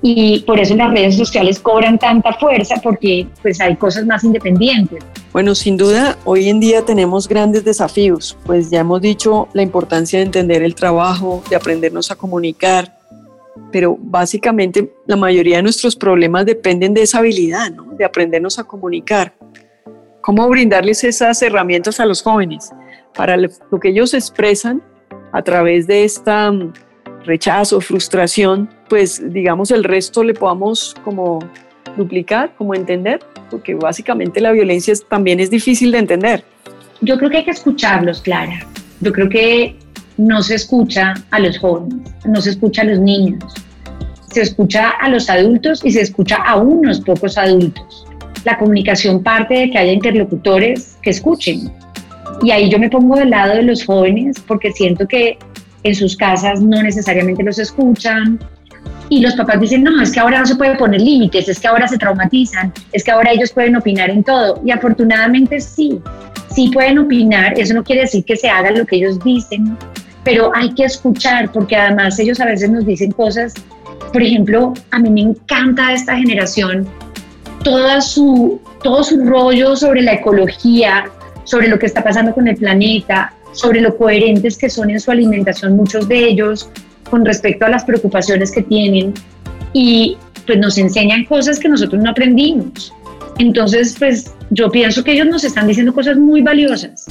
y 0.02 0.39
por 0.41 0.60
eso 0.60 0.76
las 0.76 0.91
redes 0.91 1.17
sociales 1.17 1.60
cobran 1.60 2.00
tanta 2.00 2.34
fuerza 2.34 2.76
porque 2.82 3.28
pues 3.41 3.60
hay 3.60 3.76
cosas 3.76 4.06
más 4.06 4.24
independientes. 4.24 5.04
Bueno, 5.34 5.56
sin 5.56 5.78
duda, 5.78 6.17
hoy 6.26 6.50
en 6.50 6.60
día 6.60 6.86
tenemos 6.86 7.28
grandes 7.28 7.65
desafíos, 7.65 8.38
pues 8.45 8.69
ya 8.69 8.80
hemos 8.80 9.02
dicho 9.02 9.50
la 9.54 9.62
importancia 9.62 10.19
de 10.19 10.26
entender 10.26 10.63
el 10.63 10.74
trabajo, 10.74 11.43
de 11.50 11.56
aprendernos 11.56 12.12
a 12.12 12.15
comunicar, 12.15 12.98
pero 13.72 13.98
básicamente 14.00 14.93
la 15.06 15.15
mayoría 15.15 15.58
de 15.58 15.63
nuestros 15.63 15.95
problemas 15.95 16.45
dependen 16.45 16.93
de 16.93 17.04
esa 17.04 17.19
habilidad, 17.19 17.69
¿no? 17.72 17.84
de 17.98 18.06
aprendernos 18.06 18.58
a 18.58 18.63
comunicar. 18.63 19.34
¿Cómo 20.21 20.47
brindarles 20.49 21.03
esas 21.03 21.41
herramientas 21.41 21.99
a 21.99 22.05
los 22.05 22.21
jóvenes 22.21 22.71
para 23.15 23.38
lo 23.38 23.79
que 23.82 23.89
ellos 23.89 24.13
expresan 24.13 24.82
a 25.32 25.41
través 25.41 25.88
de 25.88 26.03
esta 26.03 26.51
mm, 26.51 26.73
rechazo, 27.23 27.82
frustración, 27.82 28.69
pues 28.89 29.21
digamos 29.32 29.71
el 29.71 29.84
resto 29.84 30.23
le 30.23 30.34
podamos 30.34 30.95
como 31.03 31.39
duplicar, 31.97 32.53
como 32.58 32.73
entender, 32.73 33.19
porque 33.49 33.75
básicamente 33.75 34.41
la 34.41 34.51
violencia 34.51 34.93
también 35.08 35.39
es 35.39 35.49
difícil 35.49 35.91
de 35.91 35.99
entender. 35.99 36.43
Yo 37.01 37.17
creo 37.17 37.29
que 37.29 37.38
hay 37.38 37.45
que 37.45 37.51
escucharlos, 37.51 38.21
Clara. 38.21 38.60
Yo 39.01 39.12
creo 39.12 39.29
que 39.29 39.77
no 40.17 40.41
se 40.41 40.55
escucha 40.55 41.13
a 41.32 41.39
los 41.39 41.58
jóvenes, 41.58 42.12
no 42.25 42.41
se 42.41 42.51
escucha 42.51 42.82
a 42.82 42.86
los 42.86 42.99
niños, 42.99 43.53
se 44.32 44.41
escucha 44.41 44.89
a 44.89 45.10
los 45.10 45.29
adultos 45.29 45.84
y 45.84 45.91
se 45.91 46.01
escucha 46.01 46.36
a 46.38 46.58
unos 46.58 46.99
pocos 46.99 47.38
adultos. 47.38 48.05
La 48.45 48.58
comunicación 48.58 49.23
parte 49.23 49.54
de 49.54 49.71
que 49.71 49.78
haya 49.78 49.91
interlocutores 49.91 50.97
que 51.02 51.10
escuchen. 51.10 51.71
Y 52.41 52.52
ahí 52.52 52.69
yo 52.69 52.80
me 52.80 52.89
pongo 52.89 53.15
del 53.15 53.32
lado 53.32 53.56
de 53.56 53.63
los 53.63 53.86
jóvenes 53.86 54.38
porque 54.47 54.71
siento 54.71 55.08
que 55.08 55.38
en 55.84 55.95
sus 55.95 56.15
casas 56.15 56.62
no 56.62 56.82
necesariamente 56.82 57.43
los 57.43 57.60
escuchan. 57.60 58.39
Y 59.10 59.21
los 59.21 59.34
papás 59.36 59.60
dicen, 59.60 59.84
no, 59.84 60.02
es 60.02 60.12
que 60.12 60.19
ahora 60.19 60.39
no 60.39 60.45
se 60.45 60.56
puede 60.56 60.75
poner 60.75 61.02
límites, 61.02 61.49
es 61.49 61.60
que 61.60 61.67
ahora 61.67 61.88
se 61.88 61.97
traumatizan, 61.97 62.71
es 62.91 63.04
que 63.04 63.10
ahora 63.10 63.32
ellos 63.32 63.52
pueden 63.52 63.75
opinar 63.75 64.12
en 64.12 64.23
todo. 64.23 64.62
Y 64.63 64.69
afortunadamente 64.69 65.60
sí, 65.60 65.99
sí 66.54 66.69
pueden 66.71 66.99
opinar, 66.99 67.58
eso 67.58 67.73
no 67.73 67.84
quiere 67.84 68.02
decir 68.02 68.23
que 68.23 68.36
se 68.36 68.49
haga 68.49 68.69
lo 68.69 68.86
que 68.86 68.97
ellos 68.97 69.19
dicen, 69.23 69.75
pero 70.23 70.52
hay 70.56 70.73
que 70.73 70.84
escuchar 70.84 71.52
porque 71.52 71.75
además 71.75 72.19
ellos 72.19 72.39
a 72.39 72.45
veces 72.45 72.69
nos 72.69 72.86
dicen 72.86 73.12
cosas, 73.12 73.54
por 74.12 74.21
ejemplo, 74.21 74.73
a 74.91 74.99
mí 74.99 75.10
me 75.10 75.21
encanta 75.21 75.93
esta 75.93 76.15
generación, 76.15 76.88
toda 77.63 78.02
su, 78.02 78.60
todo 78.84 79.04
su 79.04 79.24
rollo 79.26 79.76
sobre 79.76 80.02
la 80.02 80.13
ecología, 80.13 81.10
sobre 81.43 81.67
lo 81.67 81.80
que 81.80 81.86
está 81.86 82.04
pasando 82.04 82.34
con 82.34 82.48
el 82.48 82.56
planeta, 82.56 83.34
sobre 83.52 83.82
lo 83.82 83.98
coherentes 83.98 84.58
que 84.58 84.69
son 84.69 84.89
en 84.89 85.00
su 85.00 85.12
alimentación 85.12 85.76
muchos 85.76 86.08
de 86.08 86.28
ellos 86.28 86.69
con 87.10 87.26
respecto 87.26 87.65
a 87.65 87.69
las 87.69 87.84
preocupaciones 87.84 88.52
que 88.52 88.62
tienen 88.62 89.13
y 89.74 90.17
pues 90.45 90.60
nos 90.60 90.78
enseñan 90.78 91.26
cosas 91.26 91.60
que 91.60 91.69
nosotros 91.69 92.02
no 92.02 92.12
aprendimos. 92.12 92.93
Entonces, 93.39 93.95
pues 93.98 94.34
yo 94.50 94.69
pienso 94.69 95.04
que 95.04 95.13
ellos 95.13 95.28
nos 95.28 95.43
están 95.43 95.67
diciendo 95.67 95.93
cosas 95.93 96.17
muy 96.17 96.41
valiosas. 96.41 97.06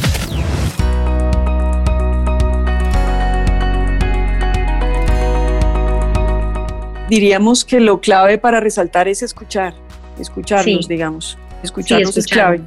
diríamos 7.08 7.64
que 7.64 7.80
lo 7.80 8.00
clave 8.00 8.38
para 8.38 8.60
resaltar 8.60 9.08
es 9.08 9.22
escuchar, 9.22 9.74
escucharnos, 10.22 10.88
digamos. 10.88 11.38
Escucharnos 11.62 12.16
es 12.16 12.26
clave. 12.26 12.60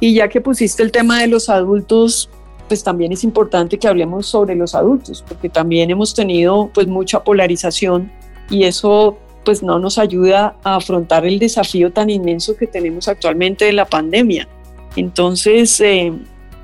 Y 0.00 0.14
ya 0.14 0.28
que 0.28 0.40
pusiste 0.40 0.82
el 0.82 0.92
tema 0.92 1.20
de 1.20 1.26
los 1.26 1.48
adultos, 1.48 2.30
pues 2.68 2.84
también 2.84 3.12
es 3.12 3.24
importante 3.24 3.78
que 3.78 3.88
hablemos 3.88 4.26
sobre 4.26 4.54
los 4.54 4.74
adultos, 4.74 5.24
porque 5.26 5.48
también 5.48 5.90
hemos 5.90 6.14
tenido 6.14 6.70
pues 6.72 6.86
mucha 6.86 7.24
polarización 7.24 8.12
y 8.50 8.64
eso 8.64 9.18
pues 9.44 9.62
no 9.62 9.78
nos 9.78 9.98
ayuda 9.98 10.56
a 10.62 10.76
afrontar 10.76 11.24
el 11.24 11.38
desafío 11.38 11.90
tan 11.90 12.10
inmenso 12.10 12.56
que 12.56 12.66
tenemos 12.66 13.08
actualmente 13.08 13.64
de 13.64 13.72
la 13.72 13.86
pandemia. 13.86 14.46
Entonces, 14.94 15.80
eh, 15.80 16.12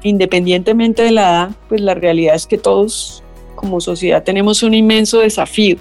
independientemente 0.02 1.02
de 1.02 1.12
la 1.12 1.22
edad, 1.22 1.50
pues 1.68 1.80
la 1.80 1.94
realidad 1.94 2.34
es 2.34 2.46
que 2.46 2.58
todos 2.58 3.22
como 3.54 3.80
sociedad 3.80 4.22
tenemos 4.22 4.62
un 4.62 4.74
inmenso 4.74 5.20
desafío 5.20 5.78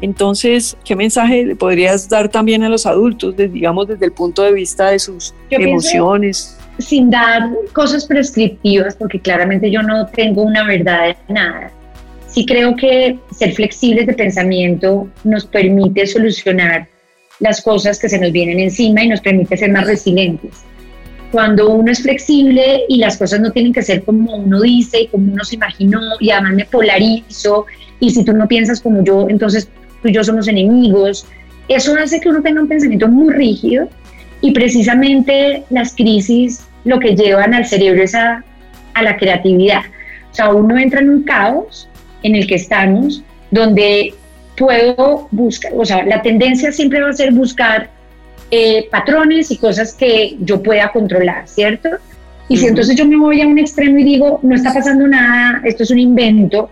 entonces, 0.00 0.76
¿qué 0.84 0.94
mensaje 0.94 1.44
le 1.44 1.56
podrías 1.56 2.08
dar 2.08 2.28
también 2.28 2.62
a 2.62 2.68
los 2.68 2.86
adultos, 2.86 3.34
digamos, 3.36 3.88
desde 3.88 4.06
el 4.06 4.12
punto 4.12 4.42
de 4.42 4.52
vista 4.52 4.90
de 4.90 4.98
sus 4.98 5.34
emociones? 5.50 6.58
Sin 6.78 7.10
dar 7.10 7.50
cosas 7.72 8.04
prescriptivas, 8.04 8.94
porque 8.96 9.18
claramente 9.20 9.70
yo 9.70 9.82
no 9.82 10.06
tengo 10.08 10.42
una 10.42 10.64
verdad 10.64 11.08
de 11.08 11.32
nada. 11.32 11.70
Sí 12.26 12.44
creo 12.44 12.76
que 12.76 13.18
ser 13.34 13.54
flexibles 13.54 14.06
de 14.06 14.12
pensamiento 14.12 15.08
nos 15.24 15.46
permite 15.46 16.06
solucionar 16.06 16.86
las 17.40 17.62
cosas 17.62 17.98
que 17.98 18.08
se 18.08 18.18
nos 18.18 18.32
vienen 18.32 18.60
encima 18.60 19.02
y 19.02 19.08
nos 19.08 19.20
permite 19.20 19.56
ser 19.56 19.70
más 19.70 19.86
resilientes. 19.86 20.64
Cuando 21.32 21.70
uno 21.70 21.90
es 21.90 22.02
flexible 22.02 22.82
y 22.88 22.98
las 22.98 23.16
cosas 23.16 23.40
no 23.40 23.50
tienen 23.50 23.72
que 23.72 23.82
ser 23.82 24.04
como 24.04 24.36
uno 24.36 24.60
dice 24.60 25.02
y 25.02 25.06
como 25.08 25.32
uno 25.32 25.44
se 25.44 25.56
imaginó 25.56 26.00
y 26.20 26.30
además 26.30 26.54
me 26.54 26.64
polarizo 26.66 27.66
y 28.00 28.10
si 28.10 28.24
tú 28.24 28.32
no 28.32 28.46
piensas 28.46 28.80
como 28.80 29.02
yo, 29.02 29.26
entonces 29.28 29.68
tú 30.02 30.08
y 30.08 30.12
yo 30.12 30.24
somos 30.24 30.48
enemigos. 30.48 31.26
Eso 31.68 31.94
hace 31.96 32.20
que 32.20 32.28
uno 32.28 32.42
tenga 32.42 32.60
un 32.60 32.68
pensamiento 32.68 33.08
muy 33.08 33.32
rígido 33.34 33.88
y 34.40 34.52
precisamente 34.52 35.64
las 35.70 35.94
crisis 35.94 36.64
lo 36.84 37.00
que 37.00 37.16
llevan 37.16 37.54
al 37.54 37.66
cerebro 37.66 38.02
es 38.02 38.14
a, 38.14 38.44
a 38.94 39.02
la 39.02 39.16
creatividad. 39.16 39.82
sea, 40.30 40.50
uno 40.50 40.78
entra 40.78 41.00
en 41.00 41.10
un 41.10 41.22
caos 41.24 41.88
en 42.22 42.34
el 42.36 42.46
que 42.46 42.56
estamos, 42.56 43.22
donde 43.50 44.14
puedo 44.56 45.28
buscar, 45.30 45.72
o 45.76 45.84
sea, 45.84 46.04
la 46.04 46.22
tendencia 46.22 46.72
siempre 46.72 47.00
va 47.00 47.10
a 47.10 47.12
ser 47.12 47.32
buscar 47.32 47.90
eh, 48.50 48.88
patrones 48.90 49.50
y 49.50 49.58
cosas 49.58 49.92
que 49.92 50.36
yo 50.40 50.62
pueda 50.62 50.90
controlar, 50.92 51.46
¿cierto? 51.48 51.90
Y 52.48 52.56
si 52.56 52.66
entonces 52.66 52.96
yo 52.96 53.04
me 53.04 53.16
voy 53.16 53.40
a 53.40 53.46
un 53.46 53.58
extremo 53.58 53.98
y 53.98 54.04
digo, 54.04 54.38
no 54.42 54.54
está 54.54 54.72
pasando 54.72 55.06
nada, 55.06 55.60
esto 55.64 55.82
es 55.82 55.90
un 55.90 55.98
invento, 55.98 56.70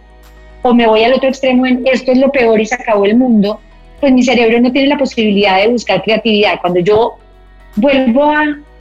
o 0.66 0.72
me 0.72 0.86
voy 0.86 1.04
al 1.04 1.12
otro 1.12 1.28
extremo 1.28 1.66
en 1.66 1.86
esto 1.86 2.10
es 2.10 2.18
lo 2.18 2.32
peor 2.32 2.58
y 2.58 2.64
se 2.64 2.74
acabó 2.74 3.04
el 3.04 3.18
mundo, 3.18 3.60
pues 4.00 4.10
mi 4.14 4.22
cerebro 4.22 4.58
no 4.62 4.72
tiene 4.72 4.88
la 4.88 4.96
posibilidad 4.96 5.60
de 5.60 5.68
buscar 5.68 6.02
creatividad. 6.02 6.58
Cuando 6.62 6.80
yo 6.80 7.16
vuelvo 7.76 8.32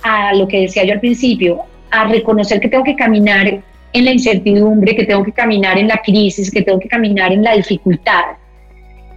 a, 0.01 0.33
lo 0.33 0.47
que 0.47 0.61
decía 0.61 0.85
yo 0.85 0.93
al 0.93 1.01
principio, 1.01 1.59
a 1.91 2.07
reconocer 2.07 2.61
que 2.61 2.69
tengo 2.69 2.85
que 2.85 2.95
caminar 2.95 3.61
en 3.91 4.05
la 4.05 4.11
incertidumbre, 4.11 4.95
que 4.95 5.03
tengo 5.03 5.25
que 5.25 5.33
caminar 5.33 5.77
en 5.77 5.89
la 5.89 5.97
crisis, 5.97 6.49
que 6.49 6.61
tengo 6.61 6.79
que 6.79 6.87
caminar 6.87 7.33
en 7.33 7.43
la 7.43 7.53
dificultad, 7.53 8.37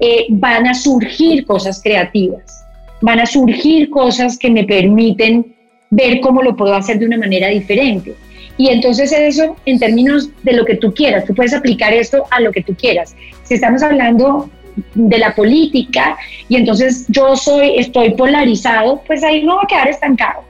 eh, 0.00 0.26
van 0.28 0.66
a 0.66 0.74
surgir 0.74 1.46
cosas 1.46 1.80
creativas, 1.80 2.66
van 3.00 3.20
a 3.20 3.26
surgir 3.26 3.90
cosas 3.90 4.36
que 4.36 4.50
me 4.50 4.64
permiten 4.64 5.54
ver 5.90 6.18
cómo 6.20 6.42
lo 6.42 6.56
puedo 6.56 6.74
hacer 6.74 6.98
de 6.98 7.06
una 7.06 7.16
manera 7.16 7.46
diferente. 7.46 8.12
Y 8.58 8.68
entonces 8.68 9.12
eso 9.12 9.56
en 9.66 9.78
términos 9.78 10.30
de 10.42 10.52
lo 10.54 10.64
que 10.64 10.76
tú 10.76 10.92
quieras, 10.94 11.24
tú 11.24 11.34
puedes 11.34 11.52
aplicar 11.52 11.92
esto 11.92 12.24
a 12.30 12.40
lo 12.40 12.52
que 12.52 12.62
tú 12.62 12.74
quieras. 12.74 13.14
Si 13.44 13.54
estamos 13.54 13.82
hablando 13.82 14.48
de 14.94 15.18
la 15.18 15.34
política 15.34 16.16
y 16.48 16.56
entonces 16.56 17.06
yo 17.08 17.36
soy 17.36 17.78
estoy 17.78 18.14
polarizado, 18.14 19.02
pues 19.06 19.22
ahí 19.22 19.44
no 19.44 19.56
va 19.56 19.62
a 19.62 19.66
quedar 19.66 19.88
estancado. 19.88 20.42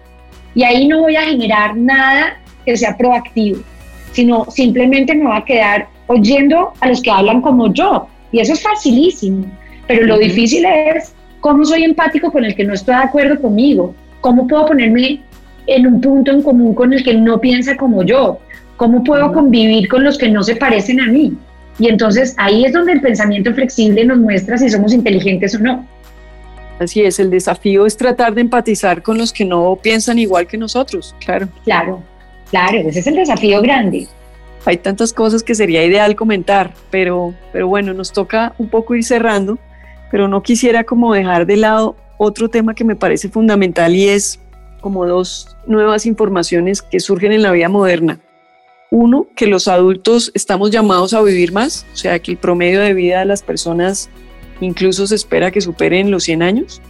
Y 0.54 0.62
ahí 0.64 0.86
no 0.88 1.02
voy 1.02 1.16
a 1.16 1.22
generar 1.22 1.76
nada 1.76 2.38
que 2.64 2.76
sea 2.76 2.96
proactivo, 2.96 3.58
sino 4.12 4.46
simplemente 4.50 5.14
me 5.14 5.24
va 5.24 5.38
a 5.38 5.44
quedar 5.44 5.88
oyendo 6.06 6.72
a 6.80 6.88
los 6.88 7.02
que 7.02 7.10
hablan 7.10 7.40
como 7.40 7.72
yo, 7.72 8.08
y 8.32 8.40
eso 8.40 8.52
es 8.52 8.62
facilísimo, 8.62 9.44
pero 9.86 10.06
lo 10.06 10.18
difícil 10.18 10.64
es 10.64 11.14
cómo 11.40 11.64
soy 11.64 11.84
empático 11.84 12.30
con 12.32 12.44
el 12.44 12.54
que 12.54 12.64
no 12.64 12.74
está 12.74 12.98
de 12.98 13.04
acuerdo 13.04 13.40
conmigo, 13.40 13.94
cómo 14.20 14.46
puedo 14.46 14.66
ponerme 14.66 15.20
en 15.66 15.86
un 15.86 16.00
punto 16.00 16.30
en 16.30 16.42
común 16.42 16.74
con 16.74 16.92
el 16.92 17.02
que 17.02 17.14
no 17.14 17.40
piensa 17.40 17.76
como 17.76 18.02
yo, 18.02 18.38
cómo 18.76 19.04
puedo 19.04 19.32
convivir 19.32 19.88
con 19.88 20.04
los 20.04 20.18
que 20.18 20.28
no 20.28 20.42
se 20.42 20.56
parecen 20.56 21.00
a 21.00 21.06
mí. 21.06 21.34
Y 21.78 21.88
entonces 21.88 22.34
ahí 22.38 22.64
es 22.64 22.72
donde 22.72 22.92
el 22.92 23.00
pensamiento 23.00 23.52
flexible 23.52 24.04
nos 24.04 24.18
muestra 24.18 24.56
si 24.56 24.70
somos 24.70 24.92
inteligentes 24.92 25.54
o 25.54 25.58
no. 25.58 25.86
Así 26.78 27.02
es, 27.02 27.18
el 27.18 27.30
desafío 27.30 27.86
es 27.86 27.96
tratar 27.96 28.34
de 28.34 28.42
empatizar 28.42 29.02
con 29.02 29.16
los 29.18 29.32
que 29.32 29.44
no 29.44 29.78
piensan 29.82 30.18
igual 30.18 30.46
que 30.46 30.58
nosotros, 30.58 31.14
claro. 31.24 31.48
Claro, 31.64 32.02
claro, 32.50 32.78
ese 32.78 33.00
es 33.00 33.06
el 33.06 33.14
desafío 33.16 33.62
grande 33.62 34.06
hay 34.66 34.76
tantas 34.78 35.12
cosas 35.12 35.42
que 35.42 35.54
sería 35.54 35.84
ideal 35.84 36.16
comentar, 36.16 36.74
pero, 36.90 37.34
pero 37.52 37.68
bueno, 37.68 37.94
nos 37.94 38.12
toca 38.12 38.52
un 38.58 38.68
poco 38.68 38.94
ir 38.96 39.04
cerrando, 39.04 39.58
pero 40.10 40.28
no 40.28 40.42
quisiera 40.42 40.84
como 40.84 41.14
dejar 41.14 41.46
de 41.46 41.56
lado 41.56 41.96
otro 42.18 42.48
tema 42.48 42.74
que 42.74 42.84
me 42.84 42.96
parece 42.96 43.28
fundamental 43.28 43.94
y 43.94 44.08
es 44.08 44.40
como 44.86 45.04
dos 45.04 45.56
nuevas 45.66 46.06
informaciones 46.06 46.80
que 46.80 47.00
surgen 47.00 47.32
en 47.32 47.42
la 47.42 47.50
vida 47.50 47.68
moderna. 47.68 48.20
Uno, 48.92 49.26
que 49.34 49.48
los 49.48 49.66
adultos 49.66 50.30
estamos 50.32 50.70
llamados 50.70 51.12
a 51.12 51.22
vivir 51.22 51.50
más, 51.50 51.84
o 51.92 51.96
sea, 51.96 52.20
que 52.20 52.30
el 52.30 52.36
promedio 52.36 52.80
de 52.80 52.94
vida 52.94 53.18
de 53.18 53.24
las 53.24 53.42
personas 53.42 54.08
incluso 54.60 55.08
se 55.08 55.16
espera 55.16 55.50
que 55.50 55.60
superen 55.60 56.12
los 56.12 56.22
100 56.22 56.42
años, 56.44 56.80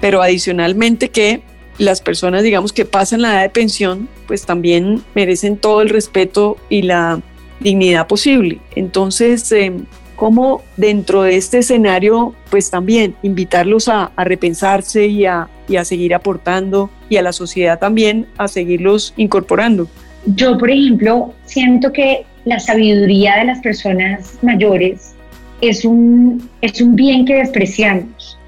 pero 0.00 0.22
adicionalmente 0.22 1.10
que 1.10 1.42
las 1.76 2.00
personas, 2.00 2.42
digamos, 2.42 2.72
que 2.72 2.86
pasan 2.86 3.20
la 3.20 3.34
edad 3.34 3.42
de 3.42 3.50
pensión, 3.50 4.08
pues 4.26 4.46
también 4.46 5.02
merecen 5.14 5.58
todo 5.58 5.82
el 5.82 5.90
respeto 5.90 6.56
y 6.70 6.80
la 6.80 7.20
dignidad 7.60 8.06
posible. 8.06 8.60
Entonces, 8.74 9.52
eh, 9.52 9.74
¿cómo 10.16 10.62
dentro 10.78 11.20
de 11.20 11.36
este 11.36 11.58
escenario, 11.58 12.34
pues 12.48 12.70
también 12.70 13.14
invitarlos 13.22 13.88
a, 13.88 14.10
repensarse 14.16 15.04
y 15.04 15.26
a, 15.26 15.50
y 15.68 15.76
a 15.76 15.84
seguir 15.84 16.14
aportando 16.14 16.90
y 17.08 17.16
a 17.16 17.22
la 17.22 17.32
sociedad 17.32 17.78
también 17.78 18.26
a 18.38 18.48
seguirlos 18.48 19.14
incorporando? 19.16 19.88
Yo, 20.26 20.58
por 20.58 20.70
ejemplo, 20.70 21.34
siento 21.44 21.92
que 21.92 22.24
la 22.44 22.58
sabiduría 22.58 23.36
de 23.38 23.44
las 23.44 23.60
personas 23.60 24.38
mayores 24.42 25.14
es 25.60 25.84
un, 25.84 26.48
es 26.60 26.80
un 26.80 26.96
bien 26.96 27.24
que 27.24 27.34
despreciamos. 27.34 28.38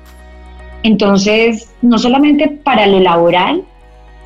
Entonces, 0.82 1.70
no 1.82 1.98
solamente 1.98 2.48
para 2.62 2.86
lo 2.86 3.00
laboral, 3.00 3.64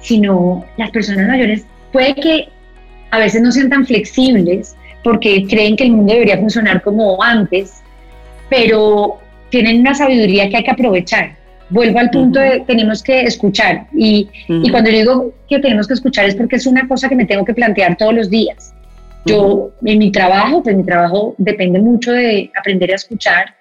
sino 0.00 0.64
las 0.76 0.90
personas 0.90 1.28
mayores 1.28 1.64
puede 1.92 2.14
que 2.14 2.48
a 3.11 3.18
veces 3.18 3.42
no 3.42 3.52
sean 3.52 3.70
tan 3.70 3.87
flexibles 3.87 4.76
porque 5.05 5.46
creen 5.48 5.76
que 5.76 5.85
el 5.85 5.92
mundo 5.92 6.12
debería 6.12 6.38
funcionar 6.38 6.83
como 6.83 7.22
antes, 7.22 7.83
pero 8.48 9.18
tienen 9.50 9.81
una 9.81 9.94
sabiduría 9.94 10.48
que 10.48 10.59
hay 10.59 10.64
que 10.64 10.70
aprovechar. 10.70 11.37
Vuelvo 11.73 11.99
al 11.99 12.11
punto 12.11 12.39
de 12.39 12.61
tenemos 12.67 13.03
que 13.03 13.23
escuchar 13.23 13.87
y, 13.97 14.29
y, 14.47 14.71
cuando 14.71 14.91
digo 14.91 15.33
que 15.49 15.59
tenemos 15.59 15.89
que 15.89 15.95
escuchar 15.95 16.27
es 16.27 16.35
porque 16.35 16.57
es 16.57 16.67
una 16.67 16.87
cosa 16.87 17.09
que 17.09 17.17
me 17.17 17.25
tengo 17.25 17.47
que 17.47 17.55
plantear 17.55 17.97
todos 17.97 18.13
los 18.15 18.29
días. 18.29 18.75
Yo 19.25 19.71
en 19.83 19.99
mi 19.99 20.13
trabajo, 20.13 20.63
pues 20.63 20.77
mi 20.77 20.85
trabajo 20.85 21.35
depende 21.39 21.81
mucho 21.81 22.13
de 22.13 22.51
aprender 22.59 22.93
a 22.93 22.97
escuchar, 22.97 23.55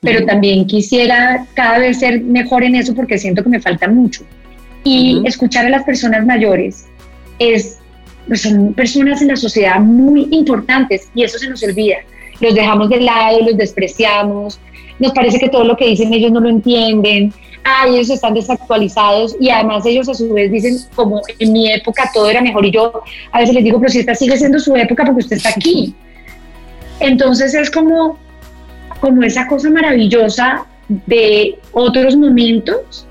pero 0.00 0.26
también 0.26 0.66
quisiera 0.66 1.46
cada 1.54 1.78
vez 1.78 2.00
ser 2.00 2.20
mejor 2.22 2.62
en 2.62 2.74
eso 2.74 2.94
porque 2.94 3.16
siento 3.16 3.42
que 3.42 3.48
me 3.48 3.60
falta 3.60 3.88
mucho. 3.88 4.22
Y 4.84 5.22
escuchar 5.24 5.64
a 5.64 5.70
las 5.70 5.84
personas 5.84 6.26
mayores 6.26 6.86
es, 7.38 7.78
pues 8.28 8.42
son 8.42 8.74
personas 8.74 9.22
en 9.22 9.28
la 9.28 9.36
sociedad 9.36 9.80
muy 9.80 10.28
importantes 10.30 11.08
y 11.14 11.22
eso 11.22 11.38
se 11.38 11.48
nos 11.48 11.62
olvida. 11.62 11.96
Los 12.40 12.54
dejamos 12.54 12.90
de 12.90 13.00
lado, 13.00 13.40
los 13.40 13.56
despreciamos, 13.56 14.60
nos 14.98 15.12
parece 15.12 15.38
que 15.38 15.48
todo 15.48 15.64
lo 15.64 15.76
que 15.76 15.86
dicen 15.86 16.12
ellos 16.12 16.32
no 16.32 16.40
lo 16.40 16.48
entienden, 16.48 17.32
ah, 17.66 17.86
ellos 17.88 18.10
están 18.10 18.34
desactualizados 18.34 19.36
y 19.40 19.50
además 19.50 19.84
ellos 19.84 20.08
a 20.08 20.14
su 20.14 20.32
vez 20.32 20.50
dicen 20.50 20.76
como 20.94 21.20
en 21.38 21.52
mi 21.52 21.70
época 21.72 22.10
todo 22.14 22.30
era 22.30 22.40
mejor 22.40 22.64
y 22.64 22.70
yo 22.70 23.02
a 23.32 23.40
veces 23.40 23.54
les 23.54 23.64
digo, 23.64 23.78
pero 23.80 23.90
si 23.90 23.98
esta 24.00 24.14
sigue 24.14 24.36
siendo 24.36 24.58
su 24.58 24.74
época 24.76 25.04
porque 25.04 25.20
usted 25.20 25.36
está 25.36 25.50
aquí. 25.50 25.94
Entonces 27.00 27.54
es 27.54 27.70
como 27.70 28.18
como 29.00 29.22
esa 29.22 29.46
cosa 29.46 29.70
maravillosa 29.70 30.66
de 30.88 31.58
otros 31.72 32.16
momentos, 32.16 33.06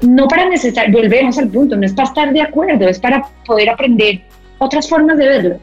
no 0.00 0.28
para 0.28 0.48
necesitar, 0.48 0.90
volvemos 0.90 1.38
al 1.38 1.48
punto, 1.48 1.76
no 1.76 1.84
es 1.84 1.92
para 1.92 2.08
estar 2.08 2.32
de 2.32 2.40
acuerdo, 2.40 2.88
es 2.88 2.98
para 2.98 3.26
poder 3.44 3.68
aprender 3.68 4.22
otras 4.58 4.88
formas 4.88 5.18
de 5.18 5.28
verlo. 5.28 5.60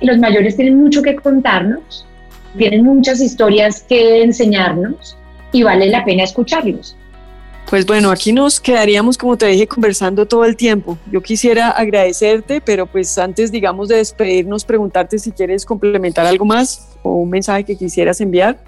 Y 0.00 0.06
los 0.06 0.18
mayores 0.18 0.56
tienen 0.56 0.78
mucho 0.78 1.02
que 1.02 1.14
contarnos, 1.16 2.06
tienen 2.56 2.84
muchas 2.84 3.20
historias 3.20 3.82
que 3.88 4.22
enseñarnos 4.22 5.16
y 5.52 5.62
vale 5.62 5.86
la 5.86 6.04
pena 6.04 6.24
escucharlos. 6.24 6.96
Pues 7.68 7.86
bueno, 7.86 8.10
aquí 8.10 8.32
nos 8.32 8.60
quedaríamos, 8.60 9.16
como 9.16 9.38
te 9.38 9.46
dije, 9.46 9.66
conversando 9.66 10.26
todo 10.26 10.44
el 10.44 10.56
tiempo. 10.56 10.98
Yo 11.10 11.22
quisiera 11.22 11.70
agradecerte, 11.70 12.60
pero 12.60 12.86
pues 12.86 13.16
antes, 13.16 13.50
digamos, 13.50 13.88
de 13.88 13.96
despedirnos, 13.96 14.64
preguntarte 14.64 15.18
si 15.18 15.32
quieres 15.32 15.64
complementar 15.64 16.26
algo 16.26 16.44
más 16.44 16.88
o 17.02 17.14
un 17.14 17.30
mensaje 17.30 17.64
que 17.64 17.76
quisieras 17.76 18.20
enviar. 18.20 18.58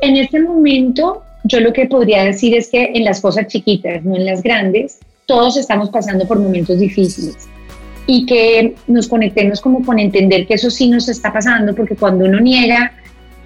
En 0.00 0.16
este 0.16 0.40
momento, 0.40 1.24
yo 1.44 1.60
lo 1.60 1.72
que 1.72 1.86
podría 1.86 2.22
decir 2.22 2.54
es 2.54 2.68
que 2.68 2.92
en 2.94 3.04
las 3.04 3.20
cosas 3.20 3.48
chiquitas, 3.48 4.04
no 4.04 4.14
en 4.14 4.26
las 4.26 4.42
grandes, 4.42 4.98
todos 5.26 5.56
estamos 5.56 5.90
pasando 5.90 6.26
por 6.26 6.38
momentos 6.38 6.78
difíciles 6.78 7.36
y 8.06 8.24
que 8.26 8.74
nos 8.86 9.08
conectemos 9.08 9.60
como 9.60 9.84
con 9.84 9.98
entender 9.98 10.46
que 10.46 10.54
eso 10.54 10.70
sí 10.70 10.88
nos 10.88 11.08
está 11.08 11.32
pasando, 11.32 11.74
porque 11.74 11.96
cuando 11.96 12.24
uno 12.24 12.40
niega 12.40 12.92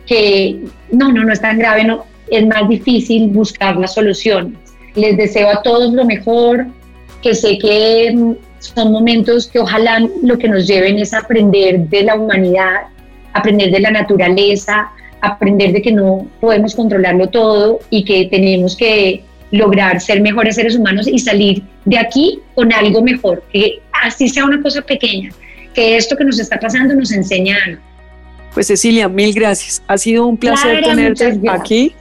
que 0.07 0.61
no, 0.93 1.11
no, 1.13 1.25
no 1.25 1.33
es 1.33 1.41
tan 1.41 1.59
grave, 1.59 1.85
no, 1.85 2.05
es 2.31 2.47
más 2.47 2.69
difícil 2.69 3.29
buscar 3.29 3.77
las 3.77 3.95
soluciones. 3.95 4.59
Les 4.95 5.17
deseo 5.17 5.49
a 5.49 5.63
todos 5.63 5.93
lo 5.93 6.05
mejor, 6.05 6.67
que 7.23 7.35
sé 7.35 7.59
que 7.59 8.37
son 8.59 8.93
momentos 8.93 9.49
que 9.49 9.59
ojalá 9.59 10.07
lo 10.23 10.39
que 10.39 10.49
nos 10.49 10.67
lleven 10.67 10.99
es 10.99 11.15
aprender 11.15 11.81
de 11.89 12.03
la 12.03 12.15
humanidad, 12.15 12.83
aprender 13.33 13.71
de 13.71 13.81
la 13.81 13.91
naturaleza, 13.91 14.91
aprender 15.21 15.73
de 15.73 15.83
que 15.83 15.93
no 15.93 16.27
podemos 16.41 16.75
controlarlo 16.75 17.29
todo 17.29 17.81
y 17.91 18.05
que 18.05 18.27
tenemos 18.27 18.77
que 18.77 19.23
lograr 19.51 20.01
ser 20.01 20.21
mejores 20.21 20.55
seres 20.55 20.77
humanos 20.77 21.09
y 21.09 21.19
salir 21.19 21.63
de 21.85 21.99
aquí 21.99 22.41
con 22.55 22.73
algo 22.73 23.03
mejor, 23.03 23.43
que 23.53 23.81
así 24.05 24.29
sea 24.29 24.45
una 24.45 24.63
cosa 24.63 24.83
pequeña, 24.83 25.31
que 25.75 25.97
esto 25.97 26.17
que 26.17 26.25
nos 26.25 26.39
está 26.39 26.59
pasando 26.59 26.95
nos 26.95 27.13
enseña 27.13 27.57
Pues 28.55 28.69
Cecilia, 28.69 29.09
mil 29.09 29.35
gracias. 29.35 29.83
Ha 29.87 29.99
sido 29.99 30.27
un 30.27 30.37
placer 30.37 30.83
tenerte 30.83 31.41
aquí 31.49 31.95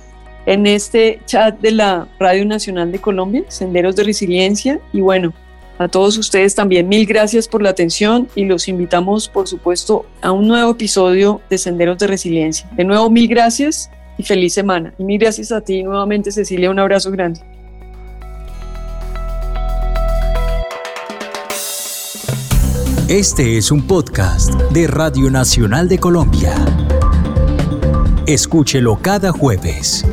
en 0.45 0.67
este 0.67 1.19
chat 1.25 1.59
de 1.59 1.71
la 1.71 2.07
Radio 2.19 2.45
Nacional 2.45 2.91
de 2.91 2.99
Colombia, 2.99 3.43
Senderos 3.47 3.95
de 3.95 4.03
Resiliencia. 4.03 4.79
Y 4.93 5.01
bueno, 5.01 5.33
a 5.77 5.87
todos 5.87 6.17
ustedes 6.17 6.55
también 6.55 6.89
mil 6.89 7.05
gracias 7.05 7.47
por 7.47 7.61
la 7.61 7.69
atención 7.69 8.27
y 8.35 8.45
los 8.45 8.67
invitamos, 8.67 9.29
por 9.29 9.47
supuesto, 9.47 10.05
a 10.21 10.31
un 10.31 10.47
nuevo 10.47 10.71
episodio 10.71 11.41
de 11.49 11.57
Senderos 11.57 11.97
de 11.97 12.07
Resiliencia. 12.07 12.69
De 12.75 12.83
nuevo, 12.83 13.09
mil 13.09 13.27
gracias 13.27 13.89
y 14.17 14.23
feliz 14.23 14.53
semana. 14.53 14.93
Y 14.99 15.03
mil 15.03 15.19
gracias 15.19 15.51
a 15.51 15.61
ti 15.61 15.83
nuevamente, 15.83 16.31
Cecilia. 16.31 16.69
Un 16.69 16.79
abrazo 16.79 17.11
grande. 17.11 17.41
Este 23.07 23.57
es 23.57 23.71
un 23.71 23.87
podcast 23.87 24.53
de 24.71 24.85
Radio 24.85 25.31
Nacional 25.31 25.89
de 25.89 25.97
Colombia. 25.97 26.53
Escúchelo 28.29 28.99
cada 29.01 29.31
jueves. 29.31 30.05